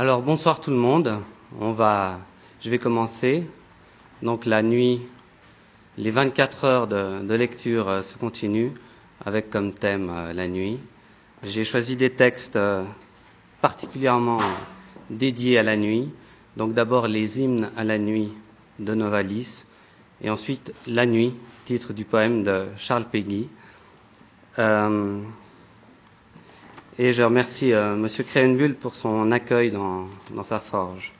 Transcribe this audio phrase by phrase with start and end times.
[0.00, 1.24] Alors bonsoir tout le monde.
[1.58, 2.20] On va,
[2.60, 3.44] je vais commencer.
[4.22, 5.02] Donc la nuit,
[5.96, 8.70] les 24 heures de, lecture euh, se continuent
[9.26, 10.78] avec comme thème euh, la nuit.
[11.42, 12.84] J'ai choisi des textes euh,
[13.60, 14.38] particulièrement
[15.10, 16.08] dédiés à la nuit.
[16.56, 18.30] Donc d'abord les hymnes à la nuit
[18.78, 19.64] de Novalis
[20.22, 21.34] et ensuite La nuit,
[21.64, 23.48] titre du poème de Charles Péguy.
[27.00, 28.08] Et je remercie euh, M.
[28.26, 30.08] Créhenbull pour son accueil dans,
[30.42, 31.12] sa forge.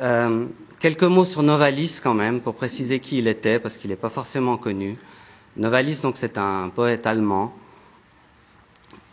[0.00, 0.46] Euh,
[0.78, 4.08] quelques mots sur Novalis quand même, pour préciser qui il était, parce qu'il n'est pas
[4.08, 4.96] forcément connu.
[5.56, 7.52] Novalis, donc, c'est un poète allemand.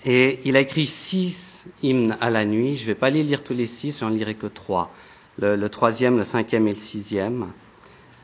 [0.05, 2.75] Et il a écrit six hymnes à la nuit.
[2.75, 4.91] Je ne vais pas les lire tous les six, j'en lirai que trois.
[5.39, 7.47] Le, troisième, le cinquième et le sixième.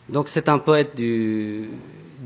[0.10, 1.70] Donc c'est un poète du,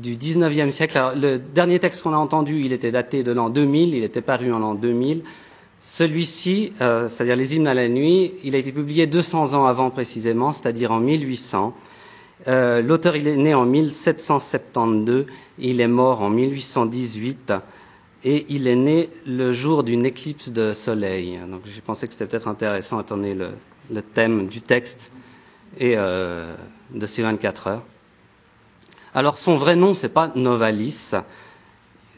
[0.00, 0.98] du 19e siècle.
[0.98, 4.22] Alors, le dernier texte qu'on a entendu, il était daté de l'an 2000, il était
[4.22, 5.22] paru en l'an 2000.
[5.80, 9.90] Celui-ci, euh, c'est-à-dire les hymnes à la nuit, il a été publié 200 ans avant
[9.90, 11.74] précisément, c'est-à-dire en 1800.
[12.48, 15.26] Euh, L'auteur, il est né en 1772,
[15.58, 17.52] il est mort en 1818
[18.24, 21.38] et il est né le jour d'une éclipse de soleil.
[21.48, 25.10] Donc j'ai pensé que c'était peut-être intéressant étant donné le, thème du texte
[25.78, 26.54] et euh,
[26.94, 27.82] de ces 24 heures.
[29.12, 31.14] Alors son vrai nom, c'est pas Novalis,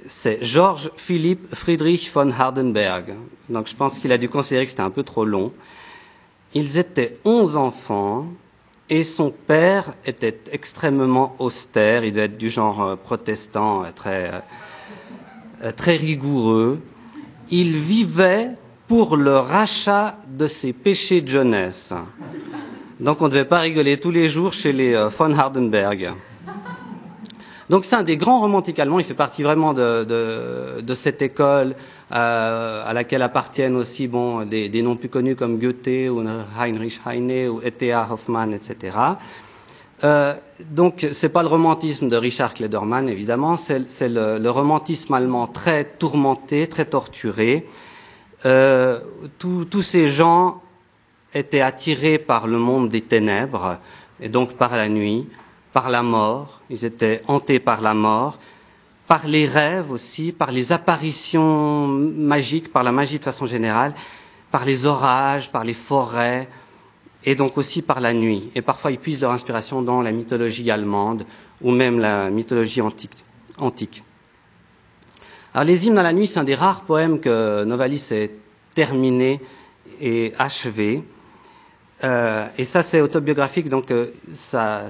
[0.07, 3.15] c'est Georges Philipp Friedrich von Hardenberg.
[3.49, 5.53] Donc je pense qu'il a dû considérer que c'était un peu trop long.
[6.55, 8.27] Ils étaient onze enfants
[8.91, 12.05] et son père était extrêmement austère.
[12.05, 14.31] Il devait être du genre euh, protestant, euh, très,
[15.63, 16.79] euh, très rigoureux.
[17.51, 18.51] Il vivait
[18.87, 21.95] pour le rachat de ses péchés de jeunesse.
[23.01, 26.13] Donc on ne devait pas rigoler tous les jours chez les von Hardenberg.
[27.71, 28.99] Donc c'est un des grands romantiques allemands.
[28.99, 31.75] Il fait partie vraiment de, cette école
[32.13, 36.23] euh, à laquelle appartiennent aussi bon, des, noms plus connus comme Goethe ou
[36.59, 38.09] Heinrich Heine ou E.T.A.
[38.11, 38.97] Hoffmann, etc.
[40.05, 40.35] Euh,
[40.71, 45.85] donc c'est pas le romantisme de Richard Klederman évidemment, c'est le, le, romantisme allemand très
[45.85, 47.69] tourmenté, très torturé.
[48.45, 48.99] Euh,
[49.39, 50.61] tous ces gens
[51.33, 53.79] étaient attirés par le monde des ténèbres
[54.21, 55.29] et donc par la nuit
[55.73, 58.39] par la mort, ils étaient hantés par la mort,
[59.07, 63.95] par les rêves aussi, par les apparitions magiques, par la magie de façon générale,
[64.51, 66.49] par les orages, par les forêts,
[67.25, 68.51] et donc aussi par la nuit.
[68.55, 71.25] Et parfois, ils puisent leur inspiration dans la mythologie allemande
[71.61, 73.13] ou même la mythologie antique.
[73.59, 74.03] antique.
[75.55, 78.31] Alors, les hymnes à la nuit, c'est un des rares poèmes que Novalis ait
[78.75, 79.41] terminé
[80.01, 81.05] et achevé.
[82.05, 83.69] Euh, et ça, c'est autobiographique.
[83.69, 84.13] Donc, euh,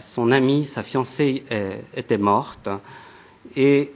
[0.01, 2.69] son amie, sa fiancée, est, était morte,
[3.57, 3.93] et,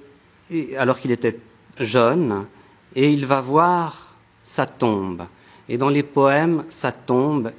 [0.76, 1.38] alors qu'il était
[1.80, 2.46] jeune,
[2.94, 5.26] et il va voir sa tombe.
[5.68, 7.52] Et dans les poèmes, sa tombe,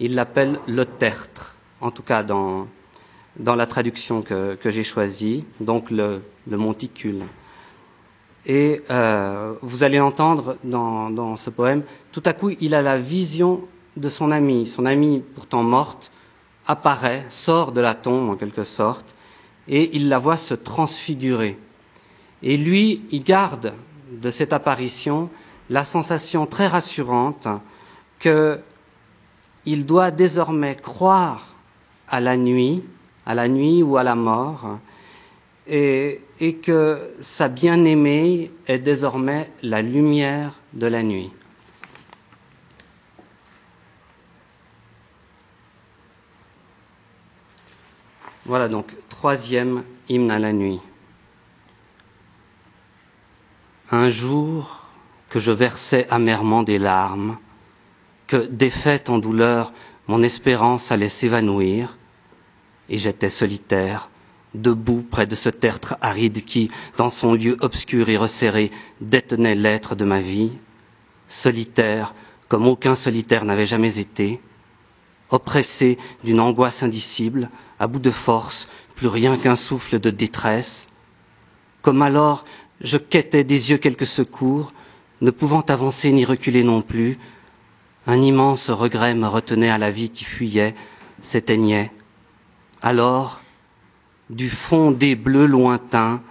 [0.00, 2.66] il l'appelle le tertre, en tout cas dans,
[3.36, 7.22] dans la traduction que, que j'ai choisie, donc le, le monticule.
[8.46, 12.98] Et euh, vous allez entendre dans, dans ce poème, tout à coup, il a la
[12.98, 16.10] vision de son amie, son amie pourtant morte,
[16.66, 19.14] apparaît, sort de la tombe en quelque sorte,
[19.68, 21.58] et il la voit se transfigurer.
[22.42, 23.74] Et lui, il garde
[24.10, 25.30] de cette apparition
[25.70, 27.48] la sensation très rassurante
[28.20, 31.54] qu'il doit désormais croire
[32.08, 32.82] à la nuit,
[33.26, 34.78] à la nuit ou à la mort,
[35.68, 41.32] et, et que sa bien-aimée est désormais la lumière de la nuit.
[48.44, 50.80] Voilà donc troisième hymne à la nuit.
[53.92, 54.88] Un jour
[55.28, 57.38] que je versais amèrement des larmes,
[58.26, 59.72] que défaite en douleur,
[60.08, 61.96] mon espérance allait s'évanouir,
[62.88, 64.10] et j'étais solitaire,
[64.54, 68.70] debout près de ce tertre aride qui, dans son lieu obscur et resserré,
[69.00, 70.52] détenait l'être de ma vie,
[71.28, 72.14] solitaire
[72.48, 74.40] comme aucun solitaire n'avait jamais été,
[75.30, 77.48] oppressé d'une angoisse indicible,
[77.82, 80.86] à bout de force, plus rien qu'un souffle de détresse.
[81.82, 82.44] Comme alors
[82.80, 84.72] je quêtais des yeux quelques secours,
[85.20, 87.18] ne pouvant avancer ni reculer non plus,
[88.06, 90.76] un immense regret me retenait à la vie qui fuyait,
[91.20, 91.90] s'éteignait.
[92.82, 93.42] Alors,
[94.30, 96.22] du fond des bleus lointains,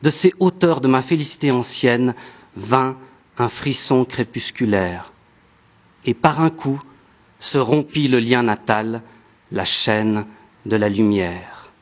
[0.00, 2.14] de ces hauteurs de ma félicité ancienne,
[2.56, 2.96] vint
[3.36, 5.12] un frisson crépusculaire.
[6.06, 6.80] Et par un coup,
[7.38, 9.02] se rompit le lien natal,
[9.50, 10.24] la chaîne
[10.66, 11.72] de la lumière.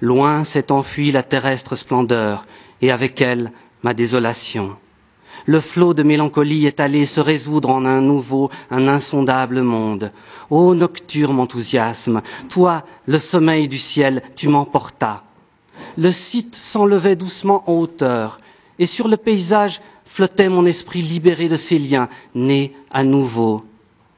[0.00, 2.44] Loin s'est enfuie la terrestre splendeur,
[2.80, 4.76] et avec elle ma désolation.
[5.46, 10.12] Le flot de mélancolie est allé se résoudre en un nouveau, un insondable monde.
[10.50, 15.22] Ô nocturne enthousiasme, toi, le sommeil du ciel, tu m'emportas.
[15.96, 18.38] Le site s'enlevait doucement en hauteur,
[18.78, 23.62] et sur le paysage flottait mon esprit libéré de ses liens, né à nouveau.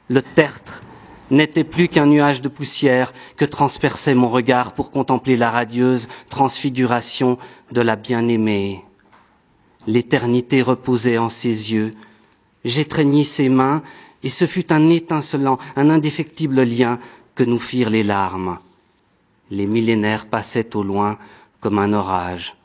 [0.08, 0.82] Le tertre
[1.30, 7.38] n'était plus qu'un nuage de poussière que transperçait mon regard pour contempler la radieuse transfiguration
[7.72, 8.84] de la bien-aimée.
[9.86, 11.94] L'éternité reposait en ses yeux.
[12.64, 13.82] J'étreignis ses mains,
[14.22, 16.98] et ce fut un étincelant, un indéfectible lien
[17.34, 18.58] que nous firent les larmes.
[19.50, 21.18] Les millénaires passaient au loin
[21.60, 22.56] comme un orage,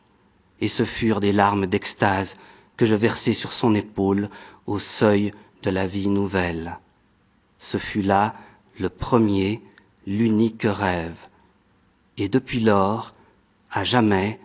[0.61, 2.37] et ce furent des larmes d'extase
[2.77, 4.29] que je versai sur son épaule
[4.67, 5.31] au seuil
[5.63, 6.79] de la vie nouvelle.
[7.57, 8.33] Ce fut là
[8.79, 9.61] le premier,
[10.07, 11.27] l'unique rêve.
[12.17, 13.13] Et depuis lors,
[13.71, 14.39] à jamais,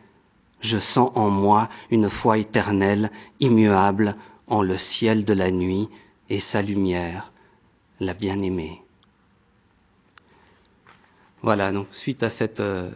[0.61, 3.11] je sens en moi une foi éternelle,
[3.41, 4.17] immuable,
[4.47, 5.89] en le ciel de la nuit
[6.29, 7.33] et sa lumière,
[8.01, 8.83] la bien-aimée.
[11.43, 12.91] Voilà, donc suite à cette euh,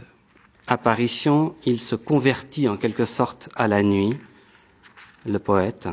[0.67, 4.17] apparition, il se convertit en quelque sorte à la nuit,
[5.27, 5.89] le poète.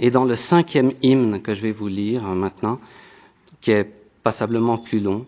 [0.00, 2.80] Et dans le cinquième hymne que je vais vous lire maintenant,
[3.60, 3.90] qui est
[4.22, 5.26] passablement plus long,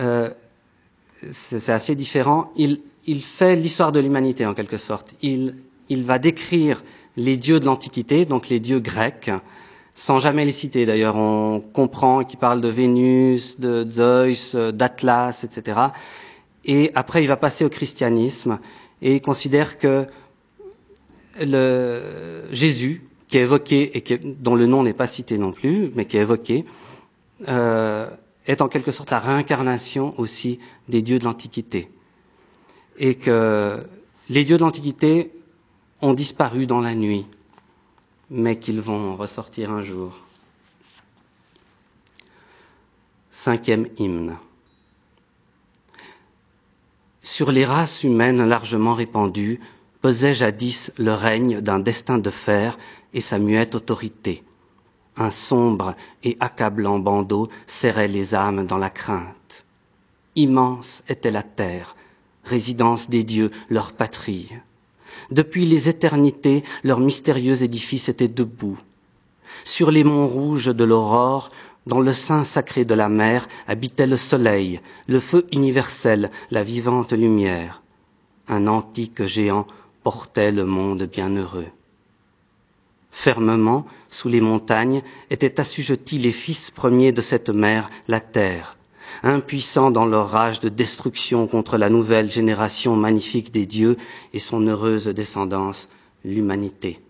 [0.00, 0.30] euh,
[1.30, 2.50] c'est assez différent.
[2.56, 5.14] Il, il fait l'histoire de l'humanité en quelque sorte.
[5.22, 5.54] Il,
[5.88, 6.82] il va décrire
[7.16, 9.30] les dieux de l'Antiquité, donc les dieux grecs,
[9.94, 10.86] sans jamais les citer.
[10.86, 15.80] D'ailleurs, on comprend qu'il parle de Vénus, de Zeus, d'Atlas, etc.
[16.64, 18.58] Et après, il va passer au christianisme
[19.02, 20.06] et il considère que
[21.40, 25.90] le Jésus, qui est évoqué et qui, dont le nom n'est pas cité non plus,
[25.94, 26.64] mais qui est évoqué,
[27.48, 28.08] euh,
[28.46, 30.58] est en quelque sorte la réincarnation aussi
[30.88, 31.90] des dieux de l'Antiquité.
[32.98, 33.80] Et que
[34.28, 35.32] les dieux de l'Antiquité
[36.02, 37.26] ont disparu dans la nuit,
[38.30, 40.18] mais qu'ils vont ressortir un jour.
[43.30, 44.36] Cinquième hymne.
[47.22, 49.60] Sur les races humaines largement répandues
[50.00, 52.78] pesait jadis le règne d'un destin de fer
[53.12, 54.42] et sa muette autorité.
[55.20, 59.66] Un sombre et accablant bandeau serrait les âmes dans la crainte.
[60.34, 61.94] Immense était la terre,
[62.42, 64.48] résidence des dieux, leur patrie.
[65.30, 68.78] Depuis les éternités, leur mystérieux édifice était debout.
[69.62, 71.50] Sur les monts rouges de l'aurore,
[71.86, 77.12] dans le sein sacré de la mer, habitait le soleil, le feu universel, la vivante
[77.12, 77.82] lumière.
[78.48, 79.66] Un antique géant
[80.02, 81.68] portait le monde bienheureux.
[83.10, 88.76] Fermement, sous les montagnes, étaient assujettis les fils premiers de cette mer, la terre,
[89.22, 93.96] impuissants dans leur rage de destruction contre la nouvelle génération magnifique des dieux
[94.32, 95.88] et son heureuse descendance,
[96.24, 97.00] l'humanité.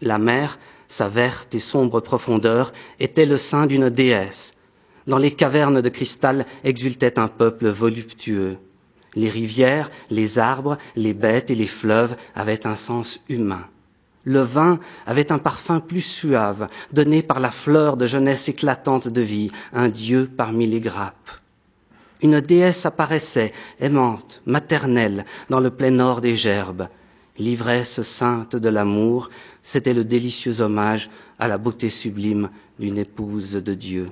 [0.00, 0.58] La mer,
[0.88, 4.52] sa verte et sombre profondeur, était le sein d'une déesse.
[5.06, 8.58] Dans les cavernes de cristal exultait un peuple voluptueux.
[9.14, 13.66] Les rivières, les arbres, les bêtes et les fleuves avaient un sens humain.
[14.24, 19.20] Le vin avait un parfum plus suave, donné par la fleur de jeunesse éclatante de
[19.20, 21.30] vie, un dieu parmi les grappes.
[22.22, 26.86] Une déesse apparaissait, aimante, maternelle, dans le plein nord des gerbes.
[27.38, 29.28] L'ivresse sainte de l'amour,
[29.62, 31.10] c'était le délicieux hommage
[31.40, 32.48] à la beauté sublime
[32.78, 34.08] d'une épouse de Dieu.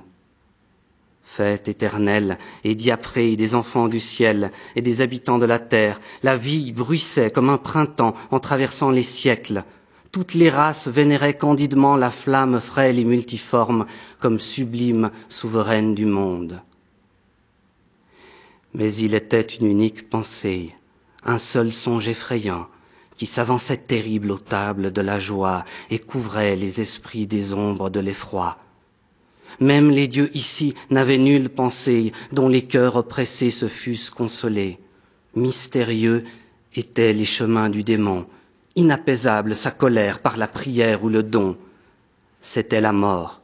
[1.23, 6.35] Fête éternelle et diaprée des enfants du ciel et des habitants de la terre, la
[6.35, 9.63] vie bruissait comme un printemps en traversant les siècles,
[10.11, 13.85] toutes les races vénéraient candidement la flamme frêle et multiforme
[14.19, 16.61] comme sublime souveraine du monde.
[18.73, 20.75] Mais il était une unique pensée,
[21.23, 22.67] un seul songe effrayant,
[23.15, 27.99] qui s'avançait terrible aux tables de la joie et couvrait les esprits des ombres de
[27.99, 28.57] l'effroi.
[29.59, 34.79] Même les dieux ici n'avaient nulle pensée dont les cœurs oppressés se fussent consolés.
[35.35, 36.23] Mystérieux
[36.73, 38.25] étaient les chemins du démon,
[38.75, 41.57] inapaisable sa colère par la prière ou le don.
[42.41, 43.41] C'était la mort,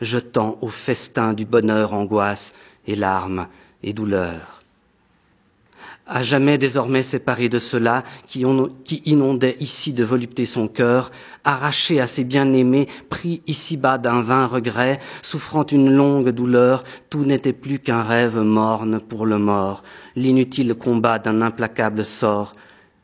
[0.00, 2.54] jetant au festin du bonheur angoisse
[2.86, 3.46] et larmes
[3.82, 4.60] et douleurs.
[6.12, 8.44] À jamais désormais séparé de cela qui,
[8.84, 11.12] qui inondait ici de volupté son cœur,
[11.44, 17.52] arraché à ses bien-aimés, pris ici-bas d'un vain regret, souffrant une longue douleur, tout n'était
[17.52, 19.84] plus qu'un rêve morne pour le mort,
[20.16, 22.54] l'inutile combat d'un implacable sort,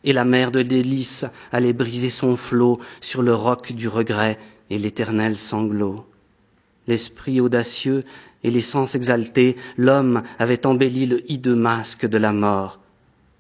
[0.07, 4.39] et la mer de délices allait briser son flot sur le roc du regret
[4.71, 6.07] et l'éternel sanglot.
[6.87, 8.05] L'esprit audacieux
[8.45, 12.81] et les sens exaltés, l'homme avait embelli le hideux masque de la mort.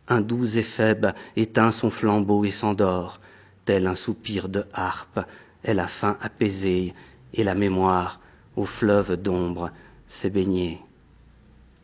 [0.08, 3.20] Un doux éphèbe éteint son flambeau et s'endort.
[3.64, 5.20] tel un soupir de harpe
[5.62, 6.94] est la faim apaisée
[7.34, 8.20] et la mémoire
[8.56, 9.70] au fleuve d'ombre
[10.06, 10.80] s'est baignée.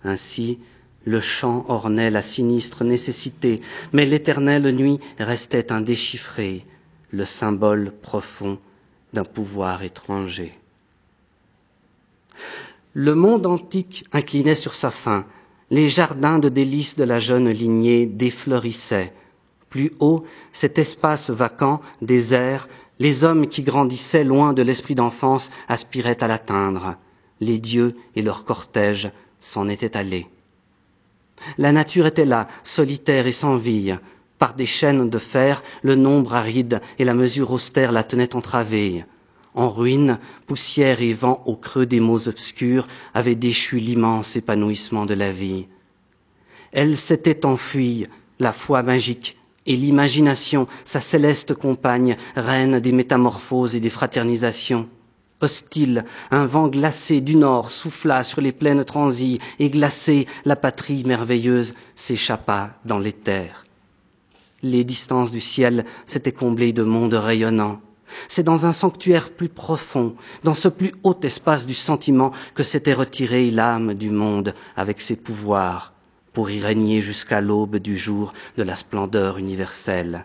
[0.04, 0.58] Ainsi,
[1.04, 3.60] le chant ornait la sinistre nécessité,
[3.92, 6.64] mais l'éternelle nuit restait indéchiffrée,
[7.10, 8.58] le symbole profond
[9.12, 10.52] d'un pouvoir étranger.
[12.94, 15.26] Le monde antique inclinait sur sa fin,
[15.70, 19.14] les jardins de délices de la jeune lignée défleurissaient.
[19.70, 22.68] Plus haut, cet espace vacant, désert,
[22.98, 26.96] les hommes qui grandissaient loin de l'esprit d'enfance aspiraient à l'atteindre.
[27.40, 30.28] Les dieux et leur cortège s'en étaient allés.
[31.58, 33.94] La nature était là, solitaire et sans vie.
[34.38, 39.04] Par des chaînes de fer, le nombre aride et la mesure austère la tenaient entravée.
[39.54, 45.14] En ruine, poussière et vent au creux des mots obscurs avaient déchu l'immense épanouissement de
[45.14, 45.66] la vie.
[46.72, 48.06] Elle s'était enfuie,
[48.38, 54.88] la foi magique, et l'imagination, sa céleste compagne, reine des métamorphoses et des fraternisations.
[55.42, 61.02] Hostile, un vent glacé du nord souffla sur les plaines transies, et glacée, la patrie
[61.04, 63.64] merveilleuse s'échappa dans l'éther.
[64.62, 67.80] Les distances du ciel s'étaient comblées de mondes rayonnants.
[68.28, 72.94] C'est dans un sanctuaire plus profond, dans ce plus haut espace du sentiment, que s'était
[72.94, 75.92] retirée l'âme du monde avec ses pouvoirs,
[76.32, 80.24] pour y régner jusqu'à l'aube du jour de la splendeur universelle.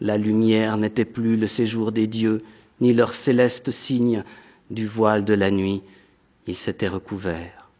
[0.00, 2.40] La lumière n'était plus le séjour des dieux,
[2.80, 4.24] ni leur céleste signe
[4.70, 5.82] du voile de la nuit,
[6.46, 7.70] ils s'étaient recouverts.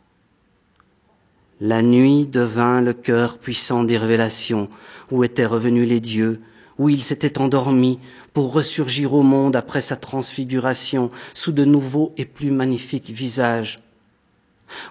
[1.60, 4.68] La nuit devint le cœur puissant des révélations,
[5.10, 6.40] où étaient revenus les dieux,
[6.78, 7.98] où ils s'étaient endormis
[8.32, 13.78] pour ressurgir au monde après sa transfiguration sous de nouveaux et plus magnifiques visages.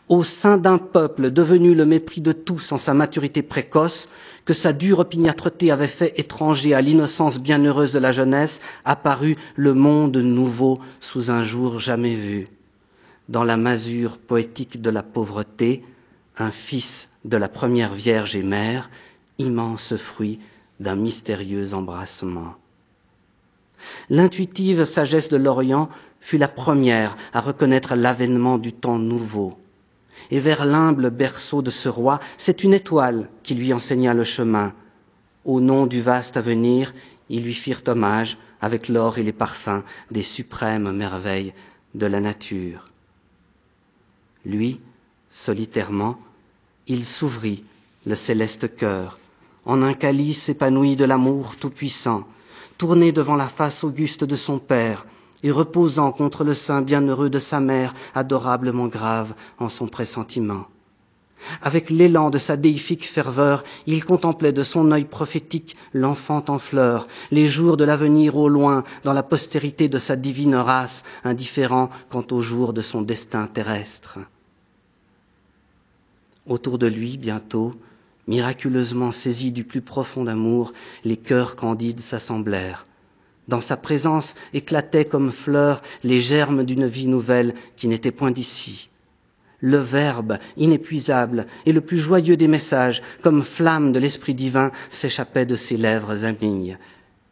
[0.10, 4.10] Au sein d'un peuple devenu le mépris de tous en sa maturité précoce,
[4.46, 9.74] que sa dure opiniâtreté avait fait étranger à l'innocence bienheureuse de la jeunesse, apparut le
[9.74, 12.48] monde nouveau sous un jour jamais vu.
[13.27, 15.84] Dans la masure poétique de la pauvreté,
[16.38, 18.89] un fils de la première Vierge et mère,
[19.38, 20.39] immense fruit
[20.79, 22.55] d'un mystérieux embrassement.
[24.10, 29.57] L'intuitive sagesse de l'Orient fut la première à reconnaître l'avènement du temps nouveau.
[30.29, 34.74] Et vers l'humble berceau de ce roi, c'est une étoile qui lui enseigna le chemin.
[35.46, 36.93] Au nom du vaste avenir,
[37.29, 41.53] ils lui firent hommage avec l'or et les parfums des suprêmes merveilles
[41.96, 42.86] de la nature.
[44.46, 44.81] Lui,
[45.29, 46.19] solitairement,
[46.88, 47.63] il s'ouvrit
[48.05, 49.19] le céleste cœur
[49.65, 52.25] en un calice épanoui de l'amour tout-puissant,
[52.77, 55.05] tourné devant la face auguste de son Père,
[55.44, 60.67] et reposant contre le sein bienheureux de sa mère, adorablement grave en son pressentiment.
[61.62, 67.08] Avec l'élan de sa déifique ferveur, il contemplait de son œil prophétique l'enfant en fleurs,
[67.29, 72.25] les jours de l'avenir au loin, dans la postérité de sa divine race, indifférent quant
[72.32, 74.17] aux jours de son destin terrestre.
[76.48, 77.74] Autour de lui, bientôt,
[78.27, 80.74] Miraculeusement saisis du plus profond amour,
[81.06, 82.86] les cœurs candides s'assemblèrent.
[83.48, 88.89] Dans sa présence éclataient comme fleurs les germes d'une vie nouvelle qui n'était point d'ici.
[89.60, 95.48] Le Verbe, inépuisable, et le plus joyeux des messages, comme flamme de l'Esprit divin, s'échappait
[95.48, 96.77] de ses lèvres amignes.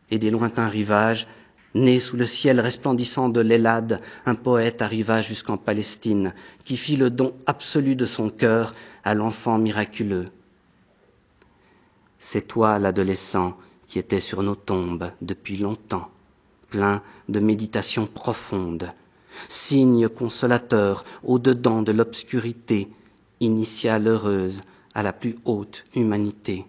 [0.10, 1.28] Et des lointains rivages,
[1.76, 7.10] né sous le ciel resplendissant de l'Hélade, un poète arriva jusqu'en Palestine, qui fit le
[7.10, 10.26] don absolu de son cœur à l'enfant miraculeux.
[12.18, 13.56] C'est toi, l'adolescent,
[13.96, 16.10] qui étais sur nos tombes depuis longtemps,
[16.70, 18.92] plein de méditations profondes,
[19.48, 22.90] signe consolateur au-dedans de l'obscurité,
[23.40, 24.64] initiale heureuse
[24.96, 26.66] à la plus haute humanité.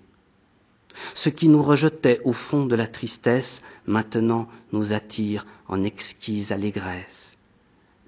[1.15, 7.39] Ce qui nous rejetait au fond de la tristesse, maintenant nous attire en exquise allégresse.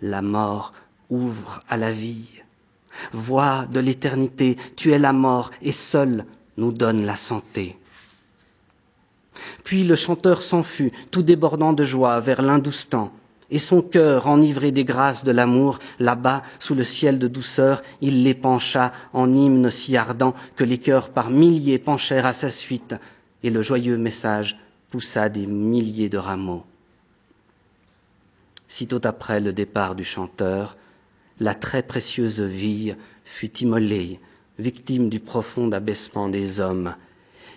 [0.01, 0.73] La mort
[1.11, 2.41] ouvre à la vie.
[3.13, 6.25] Voix de l'éternité, tu es la mort, et seul
[6.57, 7.77] nous donne la santé.
[9.65, 13.13] Puis le chanteur s'en fut, tout débordant de joie, vers l'Indoustan,
[13.51, 18.25] et son cœur, enivré des grâces de l'amour, là-bas, sous le ciel de douceur, il
[18.25, 22.95] les pencha en hymne si ardent que les cœurs par milliers penchèrent à sa suite,
[23.43, 24.59] et le joyeux message
[24.91, 26.65] poussa des milliers de rameaux.
[28.67, 30.77] Sitôt après le départ du chanteur,
[31.41, 34.21] la très précieuse vie fut immolée
[34.59, 36.95] victime du profond abaissement des hommes.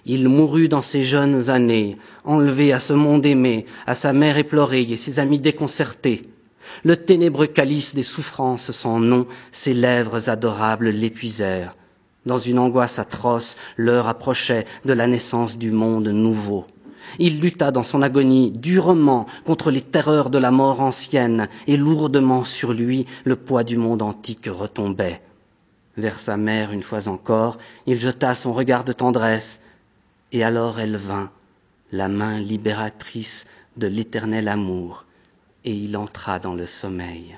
[0.06, 4.82] Il mourut dans ses jeunes années, enlevé à ce monde aimé, à sa mère éplorée
[4.82, 6.22] et ses amis déconcertés.
[6.84, 11.74] Le ténébreux calice des souffrances sans nom, ses lèvres adorables l'épuisèrent.
[12.26, 16.66] Dans une angoisse atroce, l'heure approchait de la naissance du monde nouveau.
[17.20, 22.44] Il lutta dans son agonie durement contre les terreurs de la mort ancienne, et lourdement
[22.44, 25.22] sur lui le poids du monde antique retombait.
[25.98, 29.61] Vers sa mère, une fois encore, il jeta son regard de tendresse,
[30.32, 31.32] et alors elle vint,
[31.92, 33.46] la main libératrice
[33.78, 35.06] de l'éternel amour,
[35.64, 37.38] et il entra dans le sommeil.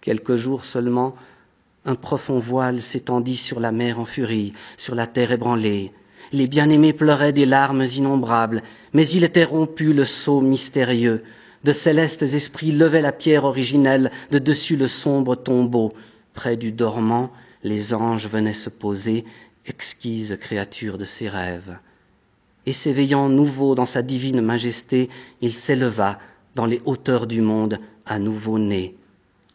[0.00, 1.16] Quelques jours seulement,
[1.84, 5.92] un profond voile s'étendit sur la mer en furie, sur la terre ébranlée.
[6.32, 8.62] Les bien-aimés pleuraient des larmes innombrables,
[8.92, 11.22] mais il était rompu le sceau mystérieux.
[11.64, 15.92] De célestes esprits levaient la pierre originelle de dessus le sombre tombeau.
[16.34, 17.32] Près du dormant,
[17.64, 19.24] les anges venaient se poser,
[19.68, 21.78] exquises créatures de ses rêves.
[22.66, 25.08] Et s'éveillant nouveau dans sa divine majesté,
[25.40, 26.18] il s'éleva
[26.54, 28.98] dans les hauteurs du monde, à nouveau né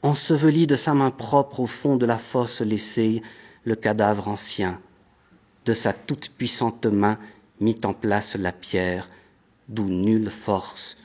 [0.03, 3.23] enseveli de sa main propre au fond de la fosse laissée,
[3.63, 4.79] le cadavre ancien.
[5.65, 7.17] De sa toute-puissante main
[7.61, 9.09] mit en place la pierre,
[9.69, 10.97] d'où nulle force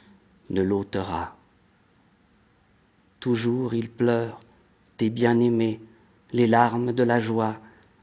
[0.50, 1.36] ne l'ôtera.
[3.20, 4.40] Toujours il pleure,
[4.96, 5.80] tes bien-aimés,
[6.32, 7.56] les larmes de la joie,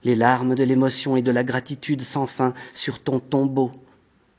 [0.06, 3.72] les larmes de l'émotion et de la gratitude sans fin sur ton tombeau.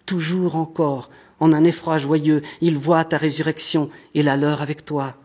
[0.06, 5.16] Toujours encore, en un effroi joyeux, il voit ta résurrection et la leur avec toi.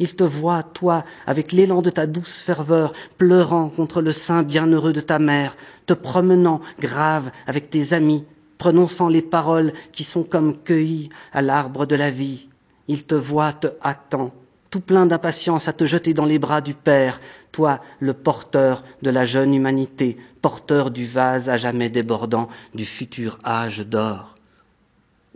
[0.00, 4.92] Il te voit, toi, avec l'élan de ta douce ferveur, pleurant contre le sein bienheureux
[4.92, 5.56] de ta mère,
[5.86, 8.24] te promenant grave avec tes amis,
[8.58, 12.48] prononçant les paroles qui sont comme cueillies à l'arbre de la vie.
[12.86, 14.32] Il te voit te hâtant,
[14.70, 17.20] tout plein d'impatience à te jeter dans les bras du Père,
[17.52, 23.38] toi, le porteur de la jeune humanité, porteur du vase à jamais débordant du futur
[23.44, 24.34] âge d'or.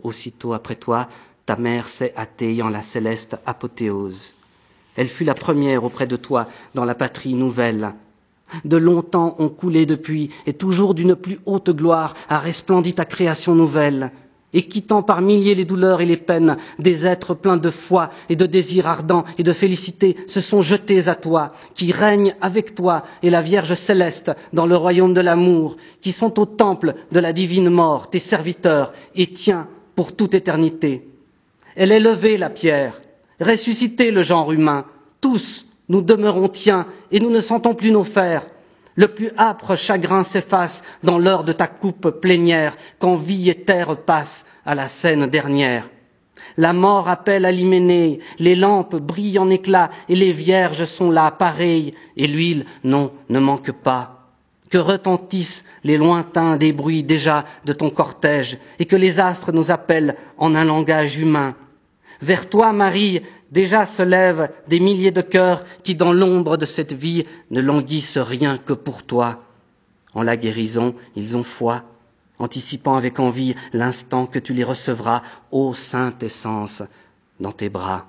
[0.01, 1.07] Aussitôt après toi,
[1.45, 4.33] ta mère s'est hâtée en la céleste apothéose.
[4.95, 7.93] Elle fut la première auprès de toi dans la patrie nouvelle.
[8.65, 13.55] De longtemps ont coulé depuis, et toujours d'une plus haute gloire a resplendi ta création
[13.55, 14.11] nouvelle.
[14.53, 18.35] Et quittant par milliers les douleurs et les peines, des êtres pleins de foi et
[18.35, 23.03] de désirs ardents et de félicité se sont jetés à toi, qui règnent avec toi
[23.23, 27.33] et la Vierge céleste dans le royaume de l'amour, qui sont au temple de la
[27.33, 31.07] divine mort, tes serviteurs, et tiens pour toute éternité.
[31.75, 33.01] Elle est levée, la pierre,
[33.39, 34.85] ressusciter le genre humain.
[35.21, 38.45] Tous, nous demeurons tiens et nous ne sentons plus nos fers.
[38.95, 43.97] Le plus âpre chagrin s'efface dans l'heure de ta coupe plénière, quand vie et terre
[43.97, 45.89] passent à la scène dernière.
[46.57, 51.31] La mort appelle à l'hyménée, les lampes brillent en éclat, et les vierges sont là,
[51.31, 54.29] pareilles, et l'huile, non, ne manque pas.
[54.69, 59.71] Que retentissent les lointains des bruits déjà de ton cortège, et que les astres nous
[59.71, 61.55] appellent en un langage humain,
[62.21, 63.21] vers toi, Marie,
[63.53, 68.17] déjà se lèvent des milliers de cœurs qui, dans l'ombre de cette vie, ne languissent
[68.17, 69.43] rien que pour toi.
[70.13, 71.83] En la guérison, ils ont foi,
[72.39, 76.83] anticipant avec envie l'instant que tu les recevras, ô sainte essence,
[77.39, 78.07] dans tes bras.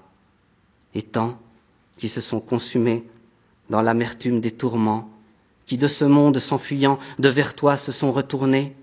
[0.94, 1.38] Et tant
[1.98, 3.04] qui se sont consumés
[3.70, 5.10] dans l'amertume des tourments,
[5.66, 8.74] qui de ce monde s'enfuyant de vers toi se sont retournés,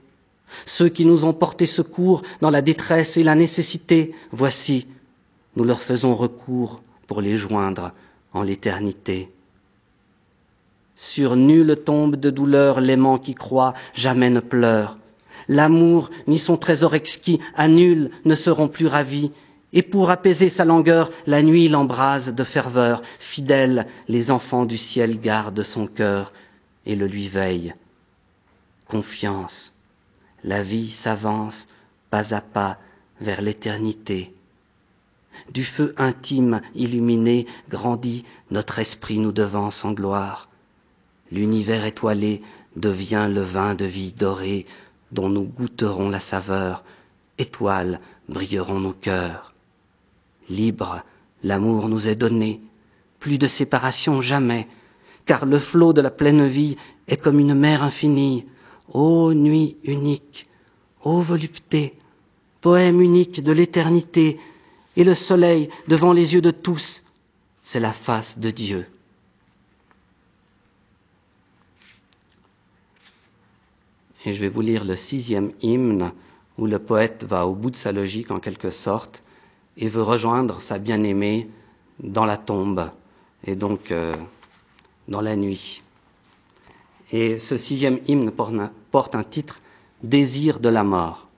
[0.65, 4.88] ceux qui nous ont porté secours dans la détresse et la nécessité, voici,
[5.56, 7.94] nous leur faisons recours pour les joindre
[8.34, 9.30] en l'éternité.
[10.96, 14.98] Sur nulle tombe de douleur l'aimant qui croit jamais ne pleure.
[15.48, 19.32] L'amour ni son trésor exquis à nul ne seront plus ravis,
[19.74, 23.02] et pour apaiser sa langueur, la nuit l'embrase de ferveur.
[23.20, 26.34] Fidèle, les enfants du ciel gardent son cœur
[26.86, 27.74] et le lui veillent.
[28.88, 29.74] Confiance,
[30.44, 31.68] la vie s'avance
[32.10, 32.78] pas à pas
[33.22, 34.34] vers l'éternité.
[35.54, 40.48] Du feu intime illuminé grandit notre esprit nous devance en gloire.
[41.30, 42.42] L'univers étoilé
[42.78, 44.66] devient le vin de vie doré
[45.12, 46.86] dont nous goûterons la saveur.
[47.38, 49.54] Étoiles brilleront nos cœurs.
[50.48, 51.04] Libre,
[51.44, 52.62] l'amour nous est donné.
[53.20, 54.70] Plus de séparation jamais,
[55.26, 56.78] car le flot de la pleine vie
[57.10, 58.46] est comme une mer infinie.
[58.94, 60.46] Ô nuit unique,
[61.04, 61.94] ô volupté,
[62.62, 64.40] poème unique de l'éternité,
[64.95, 67.04] et le soleil devant les yeux de tous,
[67.63, 68.88] c'est la face de Dieu.
[74.25, 76.12] Et je vais vous lire le sixième hymne
[76.58, 79.23] où le poète va au bout de sa logique en quelque sorte
[79.77, 81.49] et veut rejoindre sa bien-aimée
[81.99, 82.91] dans la tombe
[83.45, 84.15] et donc euh,
[85.08, 85.82] dans la nuit.
[87.12, 88.32] Et ce sixième hymne
[88.91, 89.62] porte un titre
[90.04, 91.31] Désir de la mort.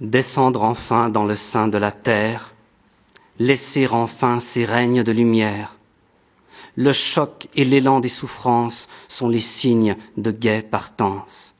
[0.00, 2.54] Descendre enfin dans le sein de la terre,
[3.38, 5.76] laisser enfin ces règnes de lumière.
[6.76, 11.54] Le choc et l'élan des souffrances sont les signes de gaie partance.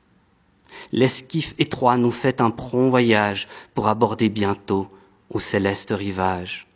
[0.92, 4.88] l'esquif étroit nous fait un prompt voyage pour aborder bientôt
[5.30, 6.66] au céleste rivage.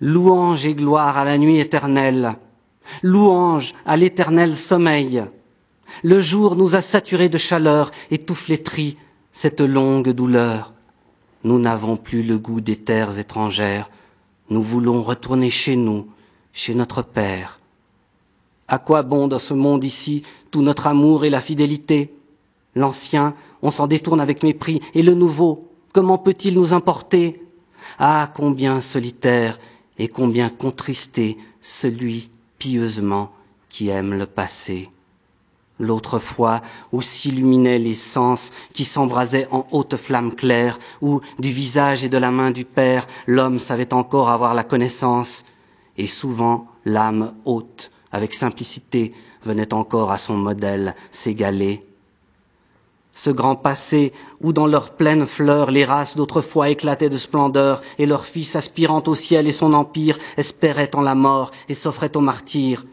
[0.00, 2.36] Louange et gloire à la nuit éternelle,
[3.02, 5.24] louange à l'éternel sommeil.
[6.02, 8.96] Le jour nous a saturés de chaleur et tout flétri
[9.32, 10.72] cette longue douleur.
[11.44, 13.90] Nous n'avons plus le goût des terres étrangères,
[14.50, 16.08] nous voulons retourner chez nous,
[16.52, 17.60] chez notre Père.
[18.66, 22.12] À quoi bon dans ce monde ici tout notre amour et la fidélité?
[22.74, 27.42] L'ancien, on s'en détourne avec mépris, et le nouveau, comment peut-il nous importer?
[27.98, 29.58] Ah, combien solitaire
[29.98, 33.32] et combien contristé celui pieusement
[33.68, 34.90] qui aime le passé.
[35.78, 36.60] L'autre fois
[36.92, 42.18] où s'illuminaient les sens qui s'embrasaient en haute flamme claire, où du visage et de
[42.18, 45.44] la main du Père l'homme savait encore avoir la connaissance,
[45.96, 49.12] et souvent l'âme haute, avec simplicité,
[49.44, 51.84] venait encore à son modèle s'égaler.
[53.12, 58.06] Ce grand passé où dans leurs pleines fleurs les races d'autrefois éclataient de splendeur et
[58.06, 62.20] leur fils aspirant au ciel et son empire espérait en la mort et s'offrait au
[62.20, 62.84] martyr.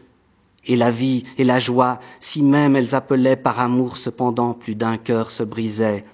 [0.66, 4.96] Et la vie et la joie, si même elles appelaient par amour cependant plus d'un
[4.96, 6.04] cœur se brisaient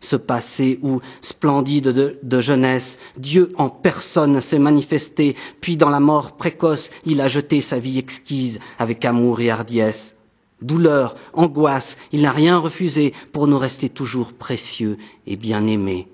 [0.00, 6.00] ce passé où, splendide de, de, jeunesse, Dieu en personne s'est manifesté, puis dans la
[6.00, 10.16] mort précoce, il a jeté sa vie exquise avec amour et hardiesse.
[10.62, 16.08] Douleur, angoisse, il n'a rien refusé pour nous rester toujours précieux et bien-aimés.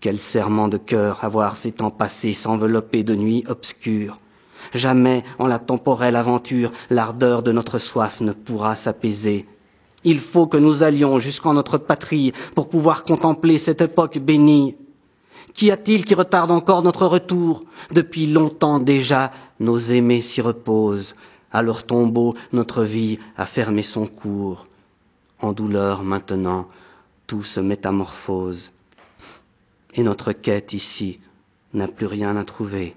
[0.00, 4.18] Quel serment de cœur avoir ces temps passés s'envelopper de nuits obscures.
[4.72, 9.46] Jamais, en la temporelle aventure, l'ardeur de notre soif ne pourra s'apaiser.
[10.04, 14.76] Il faut que nous allions jusqu'en notre patrie pour pouvoir contempler cette époque bénie.
[15.54, 17.62] Qu'y a-t-il qui retarde encore notre retour?
[17.92, 21.14] Depuis longtemps déjà, nos aimés s'y reposent.
[21.52, 24.66] À leur tombeau, notre vie a fermé son cours.
[25.40, 26.68] En douleur maintenant,
[27.26, 28.72] tout se métamorphose.
[29.94, 31.20] Et notre quête ici
[31.72, 32.96] n'a plus rien à trouver.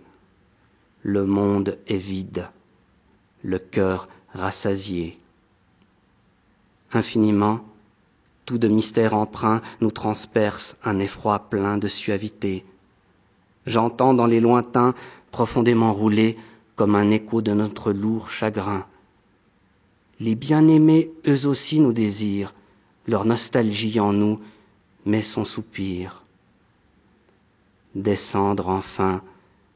[1.07, 2.49] Le monde est vide,
[3.41, 5.17] le cœur rassasié
[6.91, 7.61] infiniment,
[8.43, 12.65] tout de mystère emprunt nous transperce un effroi plein de suavité.
[13.65, 14.95] J'entends dans les lointains,
[15.31, 16.37] profondément roulés,
[16.75, 18.85] comme un écho de notre lourd chagrin.
[20.19, 22.53] Les bien-aimés, eux aussi, nous désirent,
[23.07, 24.41] leur nostalgie en nous
[25.05, 26.25] met son soupir.
[27.95, 29.21] Descendre enfin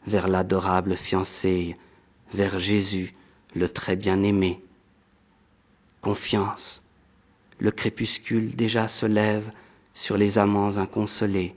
[0.05, 1.77] vers l'adorable fiancée,
[2.33, 3.13] vers Jésus,
[3.55, 4.63] le très bien-aimé.
[6.01, 6.81] Confiance,
[7.59, 9.51] le crépuscule déjà se lève
[9.93, 11.55] sur les amants inconsolés.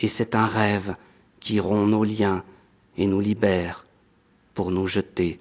[0.00, 0.96] Et c'est un rêve
[1.40, 2.44] qui rompt nos liens
[2.96, 3.84] et nous libère
[4.54, 5.40] pour nous jeter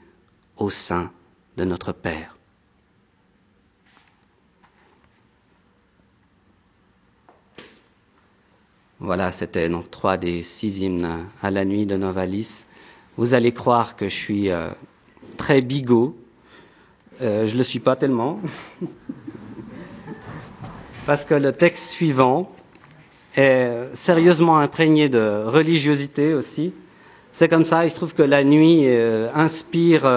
[0.57, 1.11] au sein
[1.55, 2.36] de notre Père.
[8.99, 11.07] Voilà, c'était donc trois des six hymnes
[11.43, 12.65] à la nuit de Novalis.
[13.15, 14.69] Vous allez croire que je suis euh,
[15.37, 16.17] très bigot.
[17.21, 18.39] Euh, je ne le suis pas tellement.
[21.05, 22.51] parce que le texte suivant
[23.35, 26.73] est sérieusement imprégné de religiosité aussi.
[27.31, 30.09] C'est comme ça, il se trouve que la nuit euh, inspire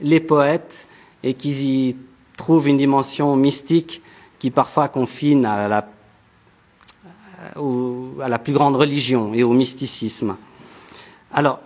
[0.00, 0.88] les poètes
[1.22, 1.96] et qu'ils y
[2.36, 4.02] trouvent une dimension mystique
[4.40, 5.86] qui parfois confine à la,
[8.22, 10.36] à la plus grande religion et au mysticisme.
[11.32, 11.60] Alors,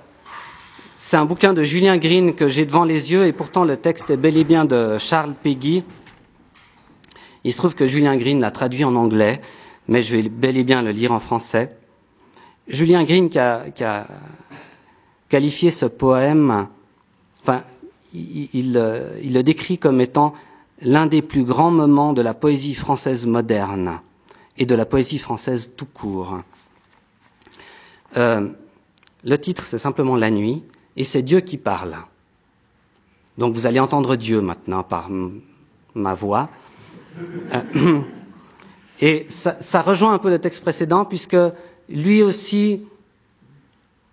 [0.96, 4.10] c'est un bouquin de Julien Green que j'ai devant les yeux et pourtant le texte
[4.10, 5.84] est bel et bien de Charles Peggy.
[7.44, 9.40] Il se trouve que Julien Green l'a traduit en anglais,
[9.86, 11.76] mais je vais bel et bien le lire en français.
[12.66, 14.06] Julien Green qui a,
[15.28, 16.66] qualifié ce poème,
[17.42, 17.62] enfin,
[18.12, 20.34] il, il le décrit comme étant
[20.82, 24.00] l'un des plus grands moments de la poésie française moderne
[24.58, 26.40] et de la poésie française tout court.
[28.16, 28.48] Euh,
[29.24, 30.64] le titre, c'est simplement La nuit,
[30.96, 31.96] et c'est Dieu qui parle.
[33.38, 35.08] Donc vous allez entendre Dieu maintenant par
[35.94, 36.48] ma voix.
[37.54, 38.00] Euh,
[39.00, 41.36] et ça, ça, rejoint un peu le texte précédent, puisque
[41.88, 42.82] lui aussi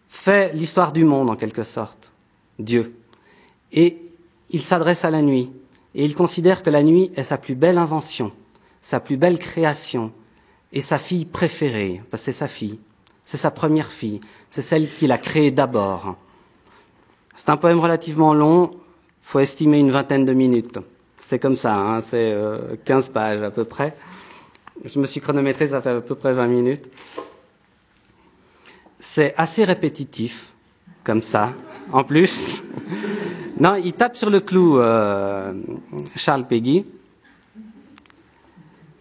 [0.08, 2.13] fait l'histoire du monde, en quelque sorte,
[2.60, 2.95] Dieu.
[3.71, 3.97] Et
[4.51, 5.51] il s'adresse à la nuit,
[5.95, 8.31] et il considère que la nuit est sa plus belle invention,
[8.81, 10.13] sa plus belle création,
[10.73, 12.80] et sa fille préférée, parce que c'est sa fille,
[13.23, 16.15] c'est sa première fille, c'est celle qu'il a créée d'abord.
[17.36, 18.75] C'est un poème relativement long,
[19.21, 20.80] faut estimer une vingtaine de minutes.
[21.17, 23.95] C'est comme ça, hein, c'est euh, 15 pages à peu près.
[24.84, 26.89] Je me suis chronométré, ça fait à peu près 20 minutes.
[28.99, 30.54] C'est assez répétitif,
[31.04, 31.54] comme ça,
[31.91, 32.63] en plus.
[33.60, 35.54] non, il tape sur le clou, euh,
[36.15, 36.86] Charles Peggy.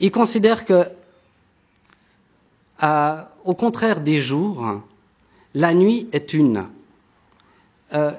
[0.01, 0.87] il considère que,
[2.83, 4.81] au contraire des jours,
[5.55, 6.67] la nuit est une.
[7.93, 8.13] Euh,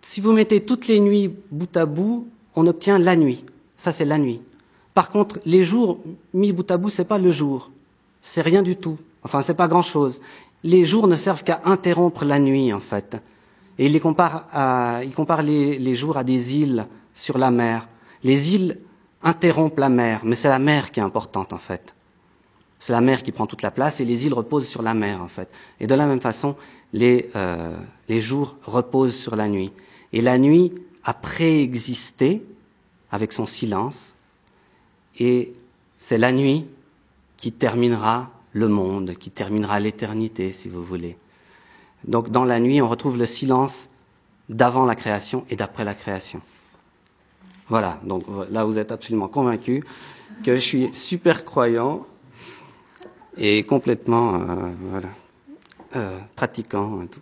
[0.00, 2.26] si vous mettez toutes les nuits bout à bout,
[2.56, 3.44] on obtient la nuit.
[3.76, 4.40] Ça, c'est la nuit.
[4.92, 5.98] Par contre, les jours
[6.32, 7.70] mis bout à bout, c'est pas le jour.
[8.20, 8.98] C'est rien du tout.
[9.22, 10.20] Enfin, c'est pas grand chose.
[10.62, 13.16] Les jours ne servent qu'à interrompre la nuit, en fait.
[13.78, 17.88] Et il, les compare, à, il compare les jours à des îles sur la mer.
[18.22, 18.78] Les îles
[19.22, 21.93] interrompent la mer, mais c'est la mer qui est importante, en fait.
[22.78, 25.22] C'est la mer qui prend toute la place et les îles reposent sur la mer,
[25.22, 25.48] en fait.
[25.80, 26.56] Et de la même façon,
[26.92, 27.76] les, euh,
[28.08, 29.72] les jours reposent sur la nuit.
[30.12, 30.72] Et la nuit
[31.04, 32.42] a préexisté
[33.10, 34.14] avec son silence,
[35.18, 35.54] et
[35.98, 36.66] c'est la nuit
[37.36, 41.16] qui terminera le monde, qui terminera l'éternité, si vous voulez.
[42.06, 43.88] Donc dans la nuit, on retrouve le silence
[44.48, 46.40] d'avant la création et d'après la création.
[47.68, 49.84] Voilà, donc là vous êtes absolument convaincu
[50.44, 52.06] que je suis super croyant
[53.36, 55.00] et complètement euh,
[55.96, 57.06] euh, pratiquant.
[57.06, 57.20] Tout.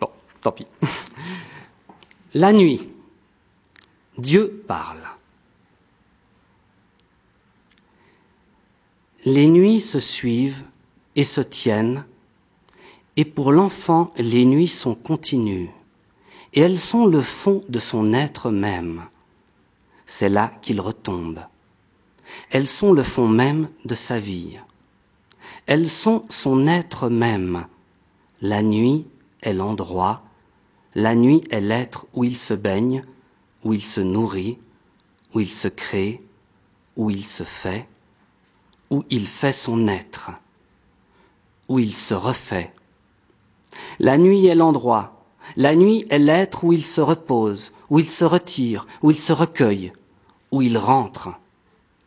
[0.00, 0.08] Bon,
[0.40, 0.66] tant pis.
[2.34, 2.88] La nuit,
[4.18, 4.98] Dieu parle.
[9.24, 10.64] Les nuits se suivent
[11.16, 12.04] et se tiennent,
[13.16, 15.70] et pour l'enfant, les nuits sont continues,
[16.52, 19.04] et elles sont le fond de son être même.
[20.06, 21.40] C'est là qu'il retombe.
[22.50, 24.58] Elles sont le fond même de sa vie.
[25.66, 27.66] Elles sont son être même.
[28.40, 29.06] La nuit
[29.42, 30.22] est l'endroit,
[30.94, 33.04] la nuit est l'être où il se baigne,
[33.64, 34.58] où il se nourrit,
[35.34, 36.22] où il se crée,
[36.96, 37.88] où il se fait
[38.94, 40.30] où il fait son être,
[41.68, 42.72] où il se refait.
[43.98, 45.24] La nuit est l'endroit,
[45.56, 49.32] la nuit est l'être où il se repose, où il se retire, où il se
[49.32, 49.92] recueille,
[50.52, 51.30] où il rentre,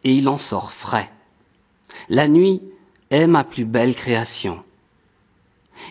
[0.06, 1.12] et il en sort frais.
[2.08, 2.62] La nuit
[3.10, 4.64] est ma plus belle création.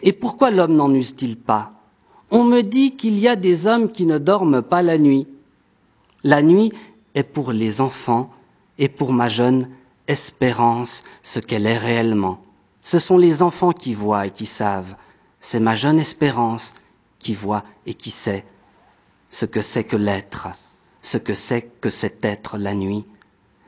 [0.02, 1.72] Et pourquoi l'homme n'en use-t-il pas?
[2.30, 5.26] On me dit qu'il y a des hommes qui ne dorment pas la nuit.
[6.24, 6.72] La nuit
[7.14, 8.30] est pour les enfants
[8.78, 9.68] et pour ma jeune
[10.08, 12.42] espérance ce qu'elle est réellement.
[12.82, 14.96] Ce sont les enfants qui voient et qui savent.
[15.40, 16.74] C'est ma jeune espérance
[17.18, 18.44] qui voit et qui sait
[19.30, 20.48] ce que c'est que l'être,
[21.02, 23.04] ce que c'est que cet être la nuit.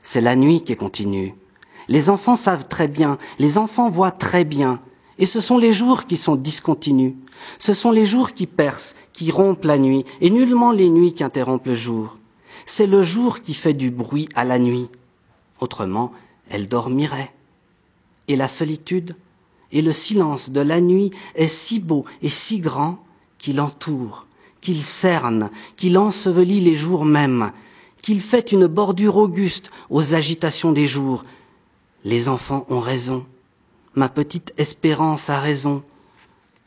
[0.03, 1.35] C'est la nuit qui est continue.
[1.89, 4.81] Les enfants savent très bien, les enfants voient très bien,
[5.19, 7.15] et ce sont les jours qui sont discontinus.
[7.59, 11.25] Ce sont les jours qui percent, qui rompent la nuit, et nullement les nuits qui
[11.25, 12.19] interrompent le jour.
[12.67, 14.89] C'est le jour qui fait du bruit à la nuit.
[15.61, 16.13] Autrement,
[16.51, 17.33] elle dormirait.
[18.29, 19.17] Et la solitude
[19.73, 22.99] et le silence de la nuit est si beau et si grand
[23.39, 24.27] qu'il entoure,
[24.61, 27.53] qu'il cerne, qu'il ensevelit les jours mêmes,
[28.03, 31.25] qu'il fait une bordure auguste aux agitations des jours.
[32.05, 33.27] Les enfants ont raison,
[33.95, 35.83] ma petite espérance a raison.